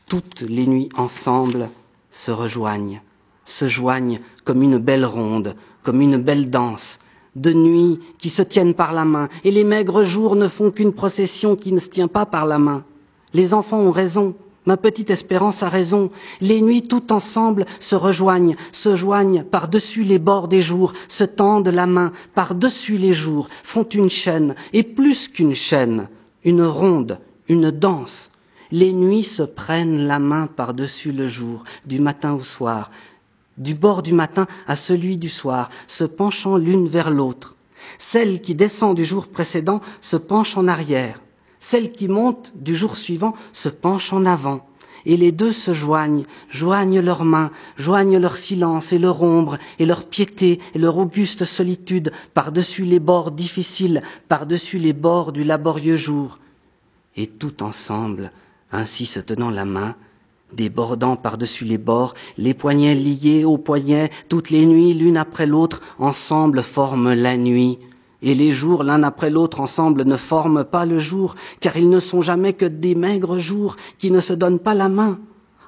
[0.06, 1.70] Toutes les nuits ensemble
[2.10, 3.00] se rejoignent,
[3.44, 7.00] se joignent comme une belle ronde, comme une belle danse,
[7.34, 10.92] de nuit qui se tiennent par la main, et les maigres jours ne font qu'une
[10.92, 12.84] procession qui ne se tient pas par la main.
[13.32, 14.34] Les enfants ont raison,
[14.66, 20.18] ma petite espérance a raison, les nuits tout ensemble se rejoignent, se joignent par-dessus les
[20.18, 25.28] bords des jours, se tendent la main par-dessus les jours, font une chaîne, et plus
[25.28, 26.08] qu'une chaîne,
[26.44, 28.30] une ronde, une danse.
[28.70, 32.90] Les nuits se prennent la main par-dessus le jour, du matin au soir,
[33.58, 37.56] du bord du matin à celui du soir, se penchant l'une vers l'autre.
[37.98, 41.20] Celle qui descend du jour précédent se penche en arrière.
[41.64, 44.66] Celle qui monte du jour suivant se penche en avant.
[45.06, 49.86] Et les deux se joignent, joignent leurs mains, joignent leur silence et leur ombre, et
[49.86, 55.96] leur piété et leur auguste solitude par-dessus les bords difficiles, par-dessus les bords du laborieux
[55.96, 56.40] jour.
[57.16, 58.32] Et tout ensemble,
[58.72, 59.94] ainsi se tenant la main,
[60.52, 65.80] débordant par-dessus les bords, les poignets liés aux poignets, toutes les nuits l'une après l'autre,
[66.00, 67.78] ensemble forment la nuit.
[68.22, 72.00] Et les jours l'un après l'autre ensemble ne forment pas le jour, car ils ne
[72.00, 75.18] sont jamais que des maigres jours qui ne se donnent pas la main.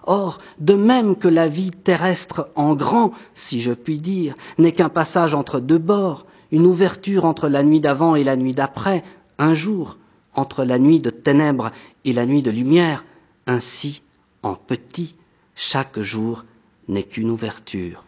[0.06, 4.88] Or, de même que la vie terrestre en grand, si je puis dire, n'est qu'un
[4.88, 9.02] passage entre deux bords, une ouverture entre la nuit d'avant et la nuit d'après,
[9.38, 9.98] un jour,
[10.34, 11.70] entre la nuit de ténèbres
[12.04, 13.04] et la nuit de lumière,
[13.46, 14.02] ainsi
[14.42, 15.16] en petit,
[15.54, 16.44] chaque jour
[16.86, 18.04] n'est qu'une ouverture,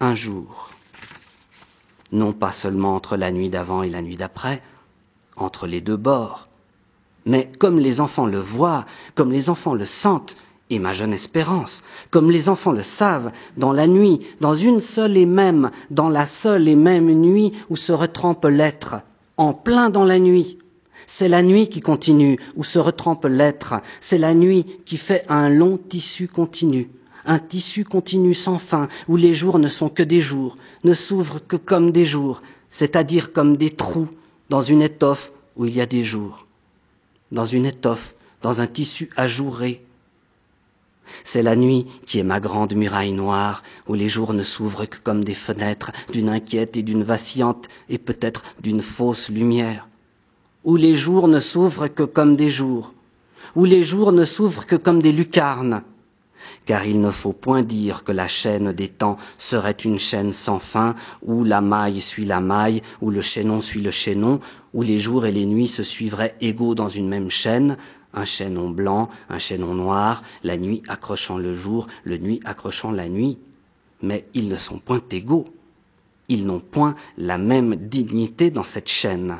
[0.00, 0.70] un jour,
[2.14, 4.62] non pas seulement entre la nuit d'avant et la nuit d'après,
[5.36, 6.48] entre les deux bords,
[7.26, 10.36] mais comme les enfants le voient, comme les enfants le sentent,
[10.70, 15.16] et ma jeune espérance, comme les enfants le savent, dans la nuit, dans une seule
[15.16, 18.96] et même, dans la seule et même nuit où se retrempe l'être,
[19.36, 20.58] en plein dans la nuit.
[21.06, 23.74] C'est la nuit qui continue, où se retrempe l'être.
[24.00, 26.88] C'est la nuit qui fait un long tissu continu.
[27.26, 31.40] Un tissu continu sans fin, où les jours ne sont que des jours, ne s'ouvrent
[31.46, 34.08] que comme des jours, c'est-à-dire comme des trous
[34.50, 36.46] dans une étoffe où il y a des jours.
[37.32, 39.82] Dans une étoffe, dans un tissu ajouré.
[41.22, 44.98] C'est la nuit qui est ma grande muraille noire, où les jours ne s'ouvrent que
[44.98, 49.88] comme des fenêtres d'une inquiète et d'une vacillante et peut-être d'une fausse lumière
[50.64, 52.94] où les jours ne s'ouvrent que comme des jours,
[53.54, 55.82] où les jours ne s'ouvrent que comme des lucarnes,
[56.66, 60.58] car il ne faut point dire que la chaîne des temps serait une chaîne sans
[60.58, 64.40] fin, où la maille suit la maille, où le chaînon suit le chaînon,
[64.72, 67.76] où les jours et les nuits se suivraient égaux dans une même chaîne,
[68.14, 73.08] un chaînon blanc, un chaînon noir, la nuit accrochant le jour, le nuit accrochant la
[73.08, 73.38] nuit.
[74.02, 75.46] Mais ils ne sont point égaux.
[76.28, 79.38] Ils n'ont point la même dignité dans cette chaîne.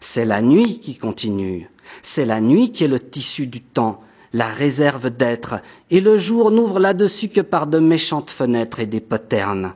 [0.00, 1.68] C'est la nuit qui continue,
[2.02, 4.00] c'est la nuit qui est le tissu du temps,
[4.36, 9.00] la réserve d'être, et le jour n'ouvre là-dessus que par de méchantes fenêtres et des
[9.00, 9.72] poternes.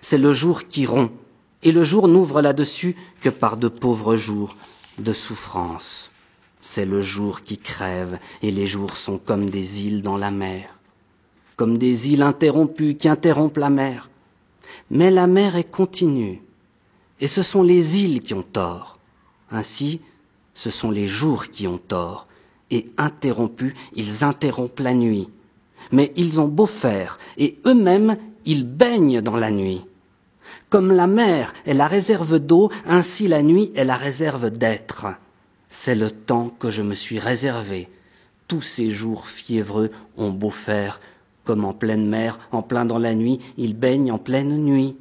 [0.00, 1.12] C'est le jour qui rompt,
[1.62, 4.56] et le jour n'ouvre là-dessus que par de pauvres jours
[4.96, 6.10] de souffrance.
[6.62, 10.78] C'est le jour qui crève, et les jours sont comme des îles dans la mer,
[11.56, 14.08] comme des îles interrompues qui interrompent la mer.
[14.90, 16.40] Mais la mer est continue,
[17.20, 18.98] et ce sont les îles qui ont tort.
[19.50, 20.00] Ainsi,
[20.54, 22.26] ce sont les jours qui ont tort,
[22.70, 25.28] et interrompus, ils interrompent la nuit.
[25.92, 29.84] Mais ils ont beau faire, et eux-mêmes, ils baignent dans la nuit.
[30.68, 35.06] Comme la mer est la réserve d'eau, ainsi la nuit est la réserve d'être.
[35.68, 37.88] C'est le temps que je me suis réservé.
[38.48, 41.00] Tous ces jours fiévreux ont beau faire,
[41.44, 44.96] comme en pleine mer, en plein dans la nuit, ils baignent en pleine nuit.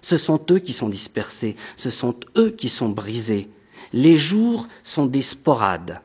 [0.00, 3.50] Ce sont eux qui sont dispersés, ce sont eux qui sont brisés.
[3.92, 6.00] Les jours sont des sporades,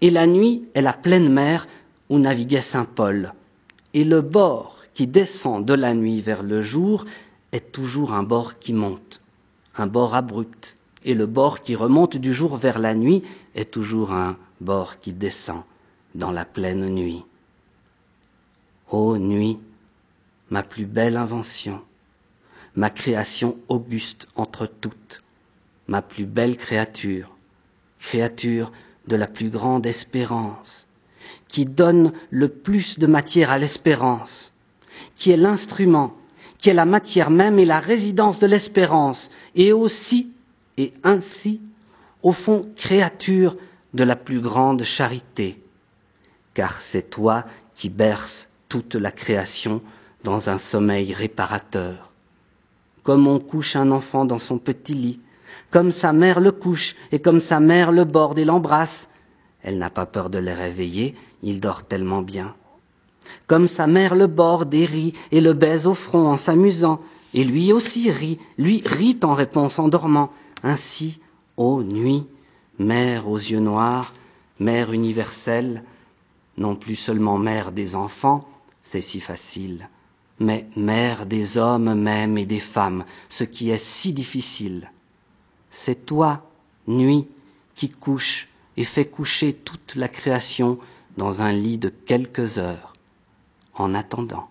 [0.00, 1.66] et la nuit est la pleine mer
[2.08, 3.32] où naviguait saint Paul.
[3.94, 7.04] Et le bord qui descend de la nuit vers le jour
[7.52, 9.20] est toujours un bord qui monte,
[9.76, 13.22] un bord abrupt, et le bord qui remonte du jour vers la nuit
[13.54, 15.62] est toujours un bord qui descend
[16.14, 17.24] dans la pleine nuit.
[18.90, 19.58] Ô nuit,
[20.50, 21.80] ma plus belle invention,
[22.74, 25.22] ma création auguste entre toutes,
[25.86, 27.36] ma plus belle créature,
[27.98, 28.72] créature
[29.08, 30.86] de la plus grande espérance,
[31.48, 34.52] qui donne le plus de matière à l'espérance,
[35.16, 36.14] qui est l'instrument,
[36.58, 40.30] qui est la matière même et la résidence de l'espérance, et aussi,
[40.76, 41.60] et ainsi,
[42.22, 43.56] au fond, créature
[43.94, 45.62] de la plus grande charité,
[46.54, 47.44] car c'est toi
[47.74, 49.82] qui berces toute la création
[50.24, 52.12] dans un sommeil réparateur.
[53.02, 55.20] Comme on couche un enfant dans son petit lit,
[55.70, 59.08] comme sa mère le couche et comme sa mère le borde et l'embrasse.
[59.62, 62.54] Elle n'a pas peur de le réveiller, il dort tellement bien.
[63.46, 67.00] Comme sa mère le borde et rit et le baise au front en s'amusant,
[67.34, 70.32] et lui aussi rit, lui rit en réponse en dormant.
[70.62, 71.20] Ainsi,
[71.56, 72.26] ô nuit,
[72.78, 74.14] mère aux yeux noirs,
[74.58, 75.84] mère universelle,
[76.56, 78.48] non plus seulement mère des enfants,
[78.82, 79.88] c'est si facile,
[80.40, 84.90] mais mère des hommes même et des femmes, ce qui est si difficile.
[85.70, 86.42] C'est toi,
[86.86, 87.26] nuit,
[87.74, 90.78] qui couche et fais coucher toute la création
[91.16, 92.92] dans un lit de quelques heures,
[93.74, 94.48] en attendant.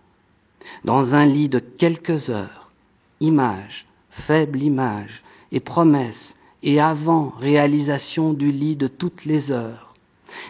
[0.84, 2.72] Dans un lit de quelques heures,
[3.20, 9.94] image, faible image, et promesse, et avant réalisation du lit de toutes les heures.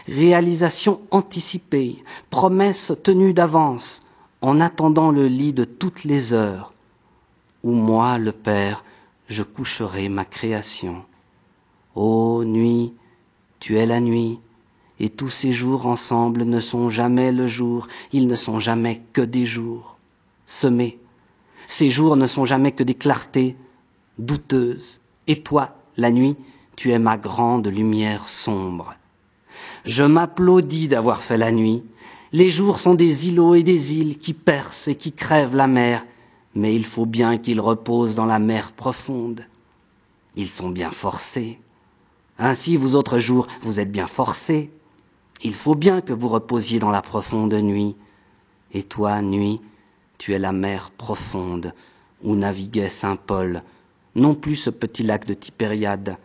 [0.08, 4.02] Réalisation anticipée, promesse tenue d'avance,
[4.40, 6.72] en attendant le lit de toutes les heures,
[7.62, 8.84] où moi, le Père,
[9.28, 11.04] je coucherai ma création.
[11.94, 12.94] Ô nuit,
[13.60, 14.40] tu es la nuit,
[15.00, 19.22] et tous ces jours ensemble ne sont jamais le jour, ils ne sont jamais que
[19.22, 19.98] des jours
[20.46, 20.98] semés.
[21.66, 23.56] Ces jours ne sont jamais que des clartés
[24.18, 25.00] douteuses.
[25.26, 26.36] Et toi, la nuit,
[26.76, 28.94] tu es ma grande lumière sombre.
[29.84, 31.82] Je m'applaudis d'avoir fait la nuit.
[32.32, 36.04] Les jours sont des îlots et des îles qui percent et qui crèvent la mer,
[36.54, 39.44] mais il faut bien qu'ils reposent dans la mer profonde.
[40.34, 41.60] Ils sont bien forcés.
[42.38, 44.70] Ainsi, vous autres jours, vous êtes bien forcés.
[45.42, 47.96] Il faut bien que vous reposiez dans la profonde nuit.
[48.72, 49.60] Et toi, nuit,
[50.18, 51.72] tu es la mer profonde
[52.22, 53.62] où naviguait saint Paul,
[54.14, 56.16] non plus ce petit lac de Tipériade.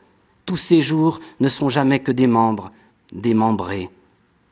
[0.45, 2.71] Tous ces jours ne sont jamais que des membres,
[3.11, 3.89] démembrés.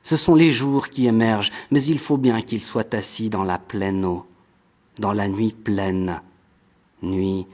[0.04, 3.58] Ce sont les jours qui émergent, mais il faut bien qu'ils soient assis dans la
[3.58, 4.26] pleine eau
[5.00, 6.22] dans la nuit pleine,
[7.02, 7.48] nuit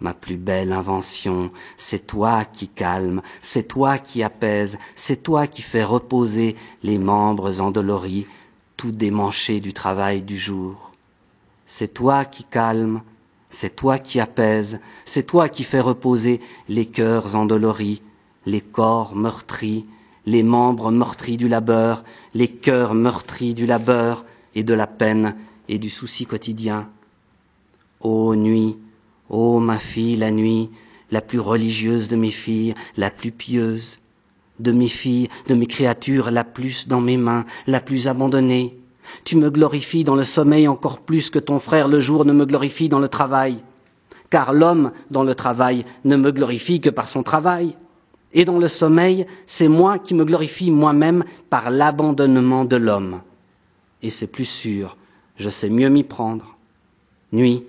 [0.00, 5.62] ma plus belle invention, c'est toi qui calme, c'est toi qui apaise, c'est toi qui
[5.62, 8.26] fais reposer les membres endoloris,
[8.76, 10.92] tout démanchés du travail du jour.
[11.66, 13.02] C'est toi qui calme,
[13.50, 18.02] c'est toi qui apaise, c'est toi qui fais reposer les cœurs endoloris,
[18.46, 19.84] les corps meurtris,
[20.26, 24.24] les membres meurtris du labeur, les cœurs meurtris du labeur
[24.54, 25.34] et de la peine
[25.68, 26.88] et du souci quotidien.
[28.00, 28.76] Ô nuit,
[29.28, 30.70] ô ma fille, la nuit,
[31.10, 33.98] la plus religieuse de mes filles, la plus pieuse,
[34.58, 38.78] de mes filles, de mes créatures, la plus dans mes mains, la plus abandonnée.
[39.24, 42.44] Tu me glorifies dans le sommeil encore plus que ton frère le jour ne me
[42.44, 43.62] glorifie dans le travail.
[44.30, 47.76] Car l'homme, dans le travail, ne me glorifie que par son travail.
[48.34, 53.22] Et dans le sommeil, c'est moi qui me glorifie moi-même par l'abandonnement de l'homme.
[54.02, 54.97] Et c'est plus sûr,
[55.38, 56.56] je sais mieux m'y prendre.
[57.32, 57.64] Nuit,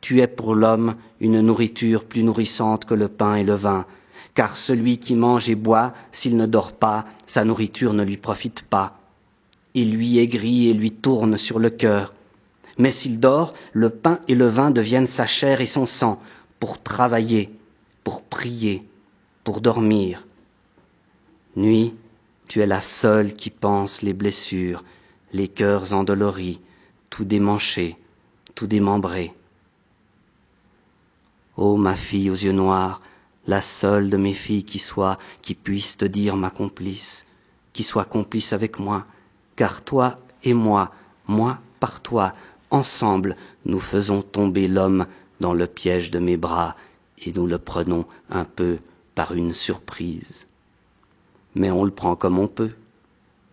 [0.00, 3.86] tu es pour l'homme une nourriture plus nourrissante que le pain et le vin,
[4.34, 8.62] car celui qui mange et boit, s'il ne dort pas, sa nourriture ne lui profite
[8.62, 9.00] pas.
[9.74, 12.12] Il lui aigrit et lui tourne sur le cœur.
[12.78, 16.20] Mais s'il dort, le pain et le vin deviennent sa chair et son sang,
[16.60, 17.50] pour travailler,
[18.04, 18.86] pour prier,
[19.44, 20.26] pour dormir.
[21.56, 21.94] Nuit,
[22.48, 24.84] tu es la seule qui pense les blessures,
[25.32, 26.60] les cœurs endoloris,
[27.10, 27.96] tout démanchés,
[28.54, 29.34] tout démembrés.
[31.56, 33.00] Ô ma fille aux yeux noirs,
[33.46, 37.26] la seule de mes filles qui soit, qui puisse te dire ma complice,
[37.72, 39.06] qui soit complice avec moi,
[39.54, 40.92] car toi et moi,
[41.26, 42.34] moi par toi,
[42.70, 45.06] ensemble, nous faisons tomber l'homme
[45.40, 46.76] dans le piège de mes bras,
[47.24, 48.78] et nous le prenons un peu
[49.14, 50.46] par une surprise.
[51.54, 52.72] Mais on le prend comme on peut.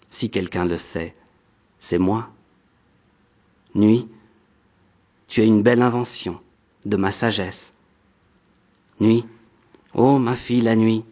[0.09, 1.15] Si quelqu'un le sait,
[1.79, 2.32] c'est moi.
[3.75, 4.07] Nuit,
[5.27, 6.39] tu as une belle invention
[6.85, 7.73] de ma sagesse.
[8.99, 9.25] Nuit,
[9.95, 11.03] ô ma fille la nuit,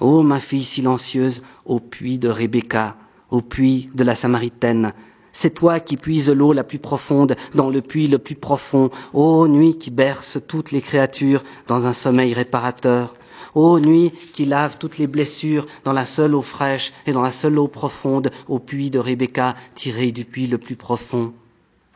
[0.00, 2.98] ô ma fille silencieuse au puits de Rebecca,
[3.30, 4.92] au puits de la Samaritaine,
[5.32, 9.48] c'est toi qui puises l'eau la plus profonde dans le puits le plus profond, ô
[9.48, 13.14] nuit qui berce toutes les créatures dans un sommeil réparateur,
[13.54, 17.32] ô nuit qui lave toutes les blessures dans la seule eau fraîche et dans la
[17.32, 21.32] seule eau profonde au puits de Rebecca tiré du puits le plus profond.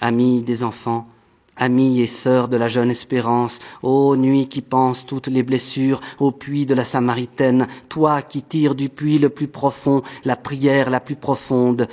[0.01, 1.09] Amis des enfants,
[1.61, 6.31] Amis et sœurs de la jeune espérance, ô nuit qui pense toutes les blessures au
[6.31, 11.01] puits de la Samaritaine, toi qui tires du puits le plus profond la prière la
[11.01, 11.89] plus profonde,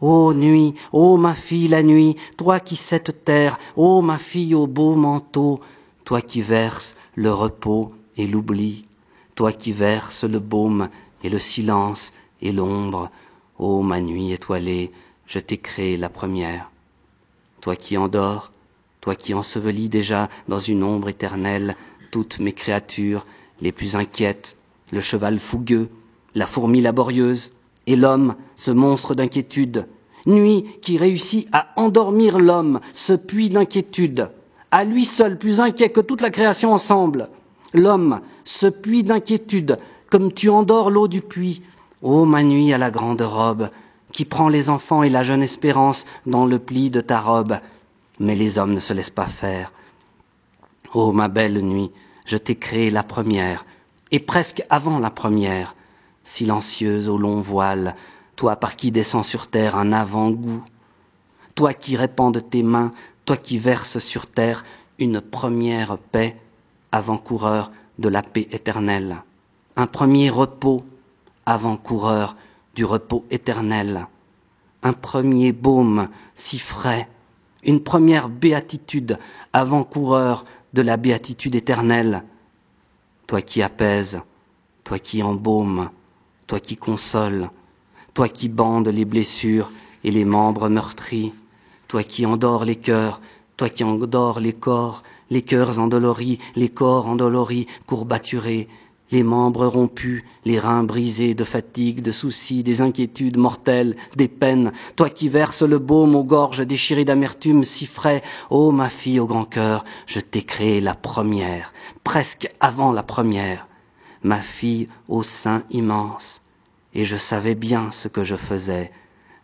[0.00, 4.68] Ô nuit, ô ma fille la nuit, toi qui cette terre, ô ma fille au
[4.68, 5.58] beau manteau,
[6.04, 8.84] toi qui verses le repos et l'oubli,
[9.34, 10.88] toi qui verses le baume
[11.24, 13.10] et le silence et l'ombre,
[13.58, 14.92] ô ma nuit étoilée,
[15.26, 16.70] je t'ai créé la première.
[17.68, 18.50] Toi qui endors,
[19.02, 21.76] toi qui ensevelis déjà dans une ombre éternelle
[22.10, 23.26] toutes mes créatures
[23.60, 24.56] les plus inquiètes,
[24.90, 25.90] le cheval fougueux,
[26.34, 27.52] la fourmi laborieuse,
[27.86, 29.86] et l'homme, ce monstre d'inquiétude,
[30.24, 34.30] nuit qui réussit à endormir l'homme, ce puits d'inquiétude,
[34.70, 37.28] à lui seul plus inquiet que toute la création ensemble.
[37.74, 39.76] L'homme, ce puits d'inquiétude,
[40.08, 41.60] comme tu endors l'eau du puits,
[42.00, 43.68] ô ma nuit à la grande robe,
[44.12, 47.58] qui prend les enfants et la jeune espérance dans le pli de ta robe,
[48.18, 49.72] mais les hommes ne se laissent pas faire.
[50.94, 51.92] Ô ma belle nuit,
[52.24, 53.64] je t'ai créé la première,
[54.10, 55.74] et presque avant la première,
[56.24, 57.94] silencieuse au long voile,
[58.36, 60.62] toi par qui descend sur terre un avant-goût,
[61.54, 62.92] toi qui répands de tes mains,
[63.24, 64.64] toi qui verses sur terre
[64.98, 66.36] une première paix,
[66.92, 69.22] avant-coureur de la paix éternelle,
[69.76, 70.84] un premier repos,
[71.46, 72.36] avant-coureur
[72.78, 74.06] du repos éternel,
[74.84, 77.08] un premier baume si frais,
[77.64, 79.18] une première béatitude,
[79.52, 82.22] avant-coureur de la béatitude éternelle.
[83.26, 84.22] Toi qui apaises,
[84.84, 85.90] toi qui embaumes,
[86.46, 87.50] toi qui consoles,
[88.14, 89.72] toi qui bandes les blessures
[90.04, 91.32] et les membres meurtris,
[91.88, 93.20] toi qui endors les cœurs,
[93.56, 98.68] toi qui endors les corps, les cœurs endoloris, les corps endoloris, courbaturés,
[99.10, 104.72] les membres rompus, les reins brisés de fatigue, de soucis, des inquiétudes mortelles, des peines,
[104.96, 109.26] toi qui verses le baume aux gorges déchirées d'amertume si frais, ô ma fille au
[109.26, 111.72] grand cœur, je t'ai créé la première,
[112.04, 113.66] presque avant la première,
[114.22, 116.42] ma fille au sein immense,
[116.94, 118.90] et je savais bien ce que je faisais,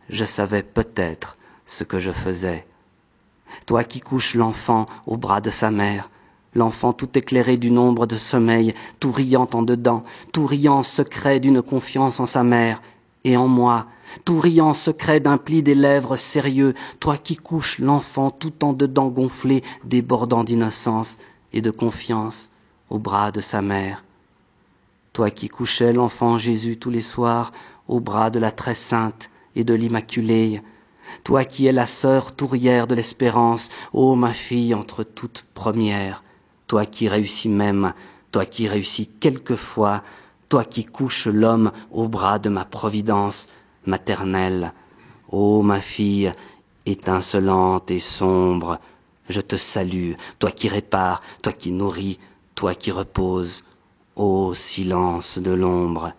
[0.08, 2.66] je savais peut-être ce que je faisais.
[3.66, 6.10] Toi qui couches l'enfant au bras de sa mère,
[6.54, 10.02] l'enfant tout éclairé du nombre de sommeils, tout riant en dedans,
[10.32, 12.82] tout riant secret d'une confiance en sa mère,
[13.24, 13.86] et en moi,
[14.24, 19.08] tout riant secret d'un pli des lèvres sérieux, toi qui couches l'enfant tout en dedans
[19.08, 21.18] gonflé, débordant d'innocence
[21.52, 22.50] et de confiance,
[22.90, 24.04] au bras de sa mère.
[25.12, 27.52] Toi qui couchais l'enfant Jésus tous les soirs
[27.88, 30.62] au bras de la très sainte et de l'Immaculée,
[31.22, 36.24] toi qui es la sœur tourrière de l'espérance, ô ma fille entre toutes premières,
[36.74, 37.92] toi qui réussis même,
[38.32, 40.02] toi qui réussis quelquefois,
[40.48, 43.48] toi qui couches l'homme au bras de ma providence
[43.86, 44.72] maternelle,
[45.30, 46.32] ô ma fille,
[46.84, 48.80] étincelante et sombre,
[49.28, 52.18] je te salue, toi qui répares, toi qui nourris,
[52.56, 53.62] toi qui reposes,
[54.16, 56.12] ô silence de l'ombre.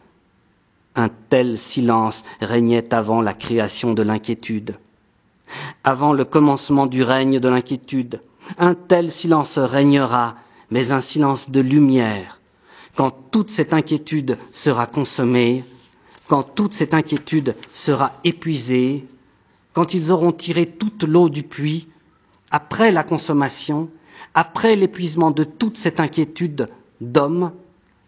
[0.95, 4.77] Un tel silence régnait avant la création de l'inquiétude,
[5.83, 8.21] avant le commencement du règne de l'inquiétude.
[8.57, 10.35] Un tel silence régnera,
[10.72, 12.39] mais un silence de lumière.
[12.95, 15.63] Quand toute cette inquiétude sera consommée,
[16.28, 19.05] quand toute cette inquiétude sera épuisée,
[19.74, 21.89] quand ils auront tiré toute l'eau du puits,
[22.51, 23.89] après la consommation,
[24.34, 26.70] après l'épuisement de toute cette inquiétude
[27.01, 27.51] d'homme,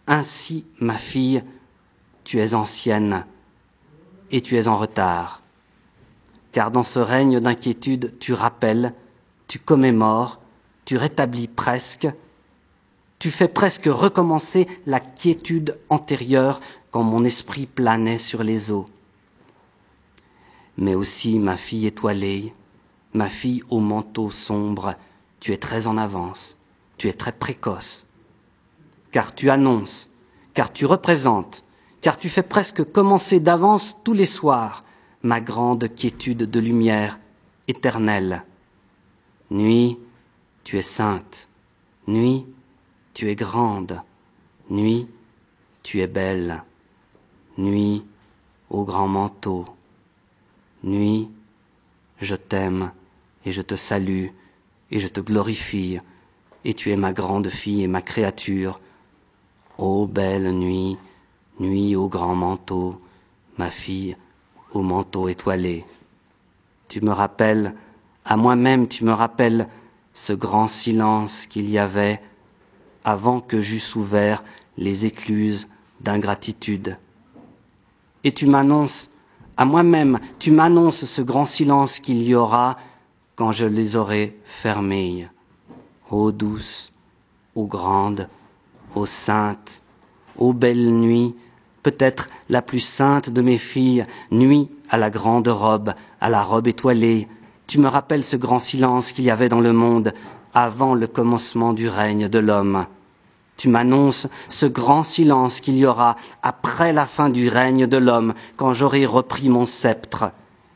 [0.07, 1.43] ainsi, ma fille,
[2.23, 3.25] tu es ancienne
[4.31, 5.41] et tu es en retard.
[6.53, 8.93] Car dans ce règne d'inquiétude, tu rappelles,
[9.47, 10.39] tu commémores,
[10.85, 12.07] tu rétablis presque,
[13.19, 16.59] tu fais presque recommencer la quiétude antérieure
[16.91, 18.85] quand mon esprit planait sur les eaux.
[20.77, 22.53] Mais aussi ma fille étoilée,
[23.13, 24.95] ma fille au manteau sombre,
[25.39, 26.57] tu es très en avance,
[26.97, 28.05] tu es très précoce,
[29.11, 30.11] car tu annonces,
[30.53, 31.63] car tu représentes,
[32.01, 34.83] car tu fais presque commencer d'avance tous les soirs
[35.23, 37.19] ma grande quiétude de lumière
[37.67, 38.43] éternelle.
[39.49, 39.97] Nuit,
[40.63, 41.49] tu es sainte,
[42.07, 42.45] nuit,
[43.17, 43.99] tu es grande,
[44.69, 45.07] nuit,
[45.81, 46.61] tu es belle,
[47.57, 48.05] nuit,
[48.69, 49.65] au grand manteau,
[50.83, 51.27] Nuit,
[52.21, 52.91] je t'aime
[53.43, 54.27] et je te salue
[54.91, 55.97] et je te glorifie,
[56.63, 58.79] et tu es ma grande fille et ma créature.
[59.79, 60.95] Ô belle nuit,
[61.59, 63.01] nuit au grand manteau,
[63.57, 64.15] ma fille
[64.73, 65.85] au manteau étoilé.
[66.87, 67.73] Tu me rappelles,
[68.25, 69.67] à moi-même tu me rappelles
[70.13, 72.21] ce grand silence qu'il y avait
[73.07, 74.43] avant que j'eusse ouvert
[74.77, 75.69] les écluses
[76.01, 76.97] d'ingratitude.
[78.25, 79.09] Et tu m'annonces
[79.55, 82.75] à moi-même, tu m'annonces ce grand silence qu'il y aura
[83.37, 85.29] quand je les aurai fermés.
[86.11, 86.91] Ô douce,
[87.55, 88.27] ô grande,
[88.93, 89.83] ô sainte,
[90.37, 91.33] ô belle nuit,
[91.83, 96.67] peut-être la plus sainte de mes filles, nuit à la grande robe, à la robe
[96.67, 97.29] étoilée,
[97.67, 100.13] tu me rappelles ce grand silence qu'il y avait dans le monde
[100.53, 102.85] avant le commencement du règne de l'homme.
[103.57, 108.33] Tu m'annonces ce grand silence qu'il y aura après la fin du règne de l'homme,
[108.55, 110.31] quand j'aurai repris mon sceptre.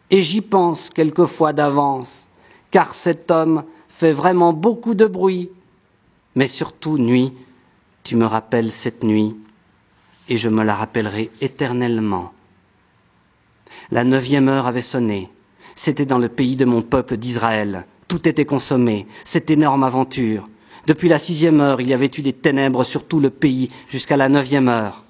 [0.10, 2.28] Et j'y pense quelquefois d'avance,
[2.72, 5.52] car cet homme fait vraiment beaucoup de bruit.
[6.36, 7.34] Mais surtout, nuit,
[8.04, 9.36] tu me rappelles cette nuit,
[10.28, 12.34] et je me la rappellerai éternellement.
[13.92, 15.30] La neuvième heure avait sonné.
[15.76, 17.86] C'était dans le pays de mon peuple d'Israël.
[18.08, 19.08] Tout était consommé.
[19.24, 20.48] Cette énorme aventure.
[20.88, 24.18] Depuis la sixième heure, il y avait eu des ténèbres sur tout le pays jusqu'à
[24.18, 25.04] la neuvième heure.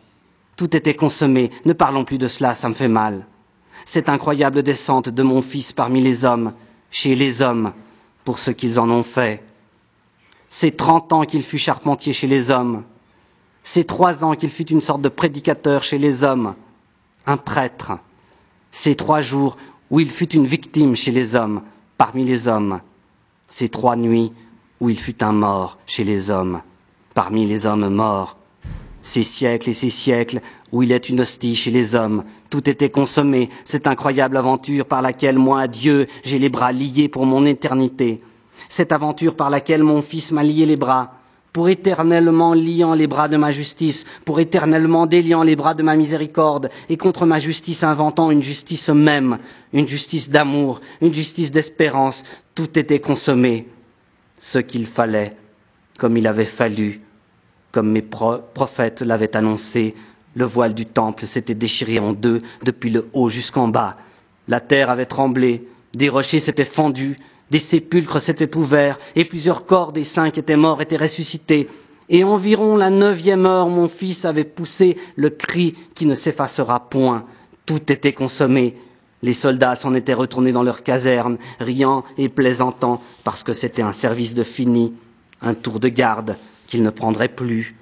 [0.58, 1.50] Tout était consommé.
[1.66, 3.26] Ne parlons plus de cela, ça me fait mal.
[3.86, 6.54] Cette incroyable descente de mon fils parmi les hommes,
[6.92, 7.74] chez les hommes,
[8.26, 9.44] pour ce qu'ils en ont fait.
[10.50, 12.84] Ces trente ans qu'il fut charpentier chez les hommes.
[13.64, 16.56] Ces trois ans qu'il fut une sorte de prédicateur chez les hommes,
[17.26, 17.94] un prêtre.
[18.72, 19.58] Ces trois jours
[19.90, 21.62] où il fut une victime chez les hommes,
[21.98, 22.82] parmi les hommes.
[23.48, 24.34] Ces trois nuits
[24.82, 26.62] où il fut un mort chez les hommes,
[27.14, 28.36] parmi les hommes morts.
[29.04, 32.90] Ces siècles et ces siècles où il est une hostie chez les hommes, tout était
[32.90, 38.22] consommé, cette incroyable aventure par laquelle moi, Dieu, j'ai les bras liés pour mon éternité,
[38.70, 41.14] cette aventure par laquelle mon Fils m'a lié les bras,
[41.54, 45.96] pour éternellement liant les bras de ma justice, pour éternellement déliant les bras de ma
[45.96, 49.38] miséricorde, et contre ma justice inventant une justice même,
[49.74, 52.24] une justice d'amour, une justice d'espérance,
[52.56, 53.68] tout était consommé
[54.42, 55.38] ce qu'il fallait,
[56.00, 57.02] comme il avait fallu,
[57.72, 59.94] comme mes prophètes l'avaient annoncé,
[60.36, 63.98] le voile du temple s'était déchiré en deux depuis le haut jusqu'en bas.
[64.48, 67.18] La terre avait tremblé, des rochers s'étaient fendus,
[67.52, 71.70] des sépulcres s'étaient ouverts, et plusieurs corps des saints qui étaient morts étaient ressuscités.
[72.10, 77.26] Et environ la neuvième heure, mon fils avait poussé le cri qui ne s'effacera point.
[77.68, 78.76] Tout était consommé.
[79.22, 83.92] Les soldats s'en étaient retournés dans leurs casernes, riant et plaisantant, parce que c'était un
[83.92, 84.94] service de fini,
[85.42, 87.76] un tour de garde qu'ils ne prendraient plus.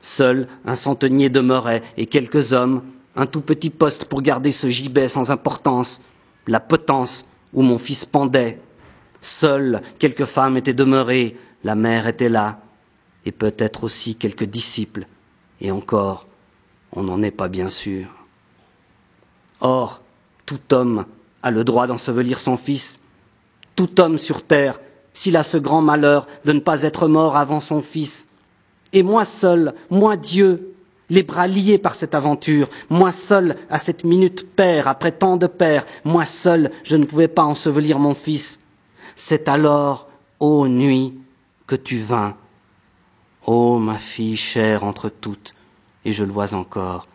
[0.00, 2.82] Seul un centenier demeurait, et quelques hommes,
[3.14, 6.00] un tout petit poste pour garder ce gibet sans importance,
[6.46, 8.60] la potence où mon fils pendait.
[9.20, 12.60] Seules quelques femmes étaient demeurées, la mère était là.
[13.26, 15.06] et peut-être aussi quelques disciples,
[15.60, 16.26] et encore,
[16.92, 18.06] on n'en est pas bien sûr.
[19.60, 20.00] Or,
[20.50, 21.06] tout homme
[21.44, 22.98] a le droit d'ensevelir son fils,
[23.76, 24.80] tout homme sur terre,
[25.12, 28.26] s'il a ce grand malheur de ne pas être mort avant son fils.
[28.92, 30.74] Et moi seul, moi Dieu,
[31.08, 35.46] les bras liés par cette aventure, moi seul, à cette minute père, après tant de
[35.46, 38.58] pères, moi seul, je ne pouvais pas ensevelir mon fils.
[39.14, 40.08] C'est alors,
[40.40, 41.14] ô nuit,
[41.68, 42.36] que tu vins.
[43.46, 45.54] Ô ma fille chère entre toutes,
[46.04, 47.06] et je le vois encore,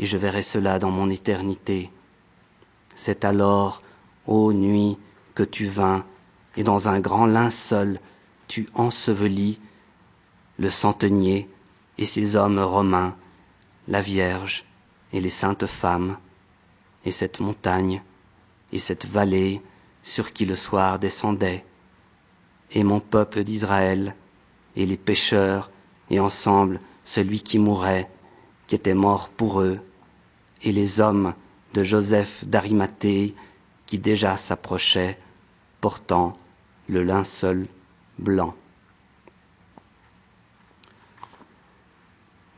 [0.00, 1.92] et je verrai cela dans mon éternité.
[3.04, 3.82] C'est alors,
[4.28, 4.96] ô nuit,
[5.34, 6.04] que tu vins,
[6.56, 7.98] et dans un grand linceul,
[8.46, 9.58] tu ensevelis
[10.56, 11.50] le centenier
[11.98, 13.16] et ses hommes romains,
[13.88, 14.66] la Vierge
[15.12, 16.16] et les saintes femmes,
[17.04, 18.02] et cette montagne
[18.70, 19.62] et cette vallée
[20.04, 21.64] sur qui le soir descendait,
[22.70, 24.14] et mon peuple d'Israël,
[24.76, 25.72] et les pécheurs,
[26.08, 28.08] et ensemble celui qui mourait,
[28.68, 29.80] qui était mort pour eux,
[30.62, 31.34] et les hommes
[31.74, 33.34] de Joseph d'Arimathée
[33.86, 35.18] qui déjà s'approchaient,
[35.80, 36.32] portant
[36.88, 37.66] le linceul
[38.18, 38.54] blanc.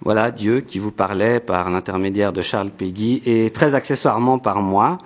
[0.01, 4.99] Voilà Dieu qui vous parlait par l'intermédiaire de Charles Péguy et très accessoirement par moi.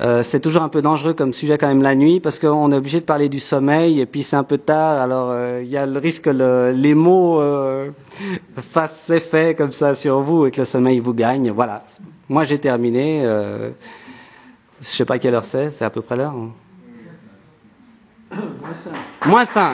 [0.00, 2.76] Euh, c'est toujours un peu dangereux comme sujet quand même la nuit parce qu'on est
[2.76, 5.76] obligé de parler du sommeil et puis c'est un peu tard alors euh, il y
[5.76, 7.90] a le risque que le, les mots euh,
[8.56, 11.50] fassent effet comme ça sur vous et que le sommeil vous gagne.
[11.50, 11.84] Voilà.
[12.30, 13.20] Moi j'ai terminé.
[13.22, 13.70] Euh,
[14.80, 15.70] je sais pas quelle heure c'est.
[15.70, 16.34] C'est à peu près l'heure.
[16.34, 16.52] Hein
[18.34, 18.92] Moins 5.
[19.26, 19.72] Moins 5.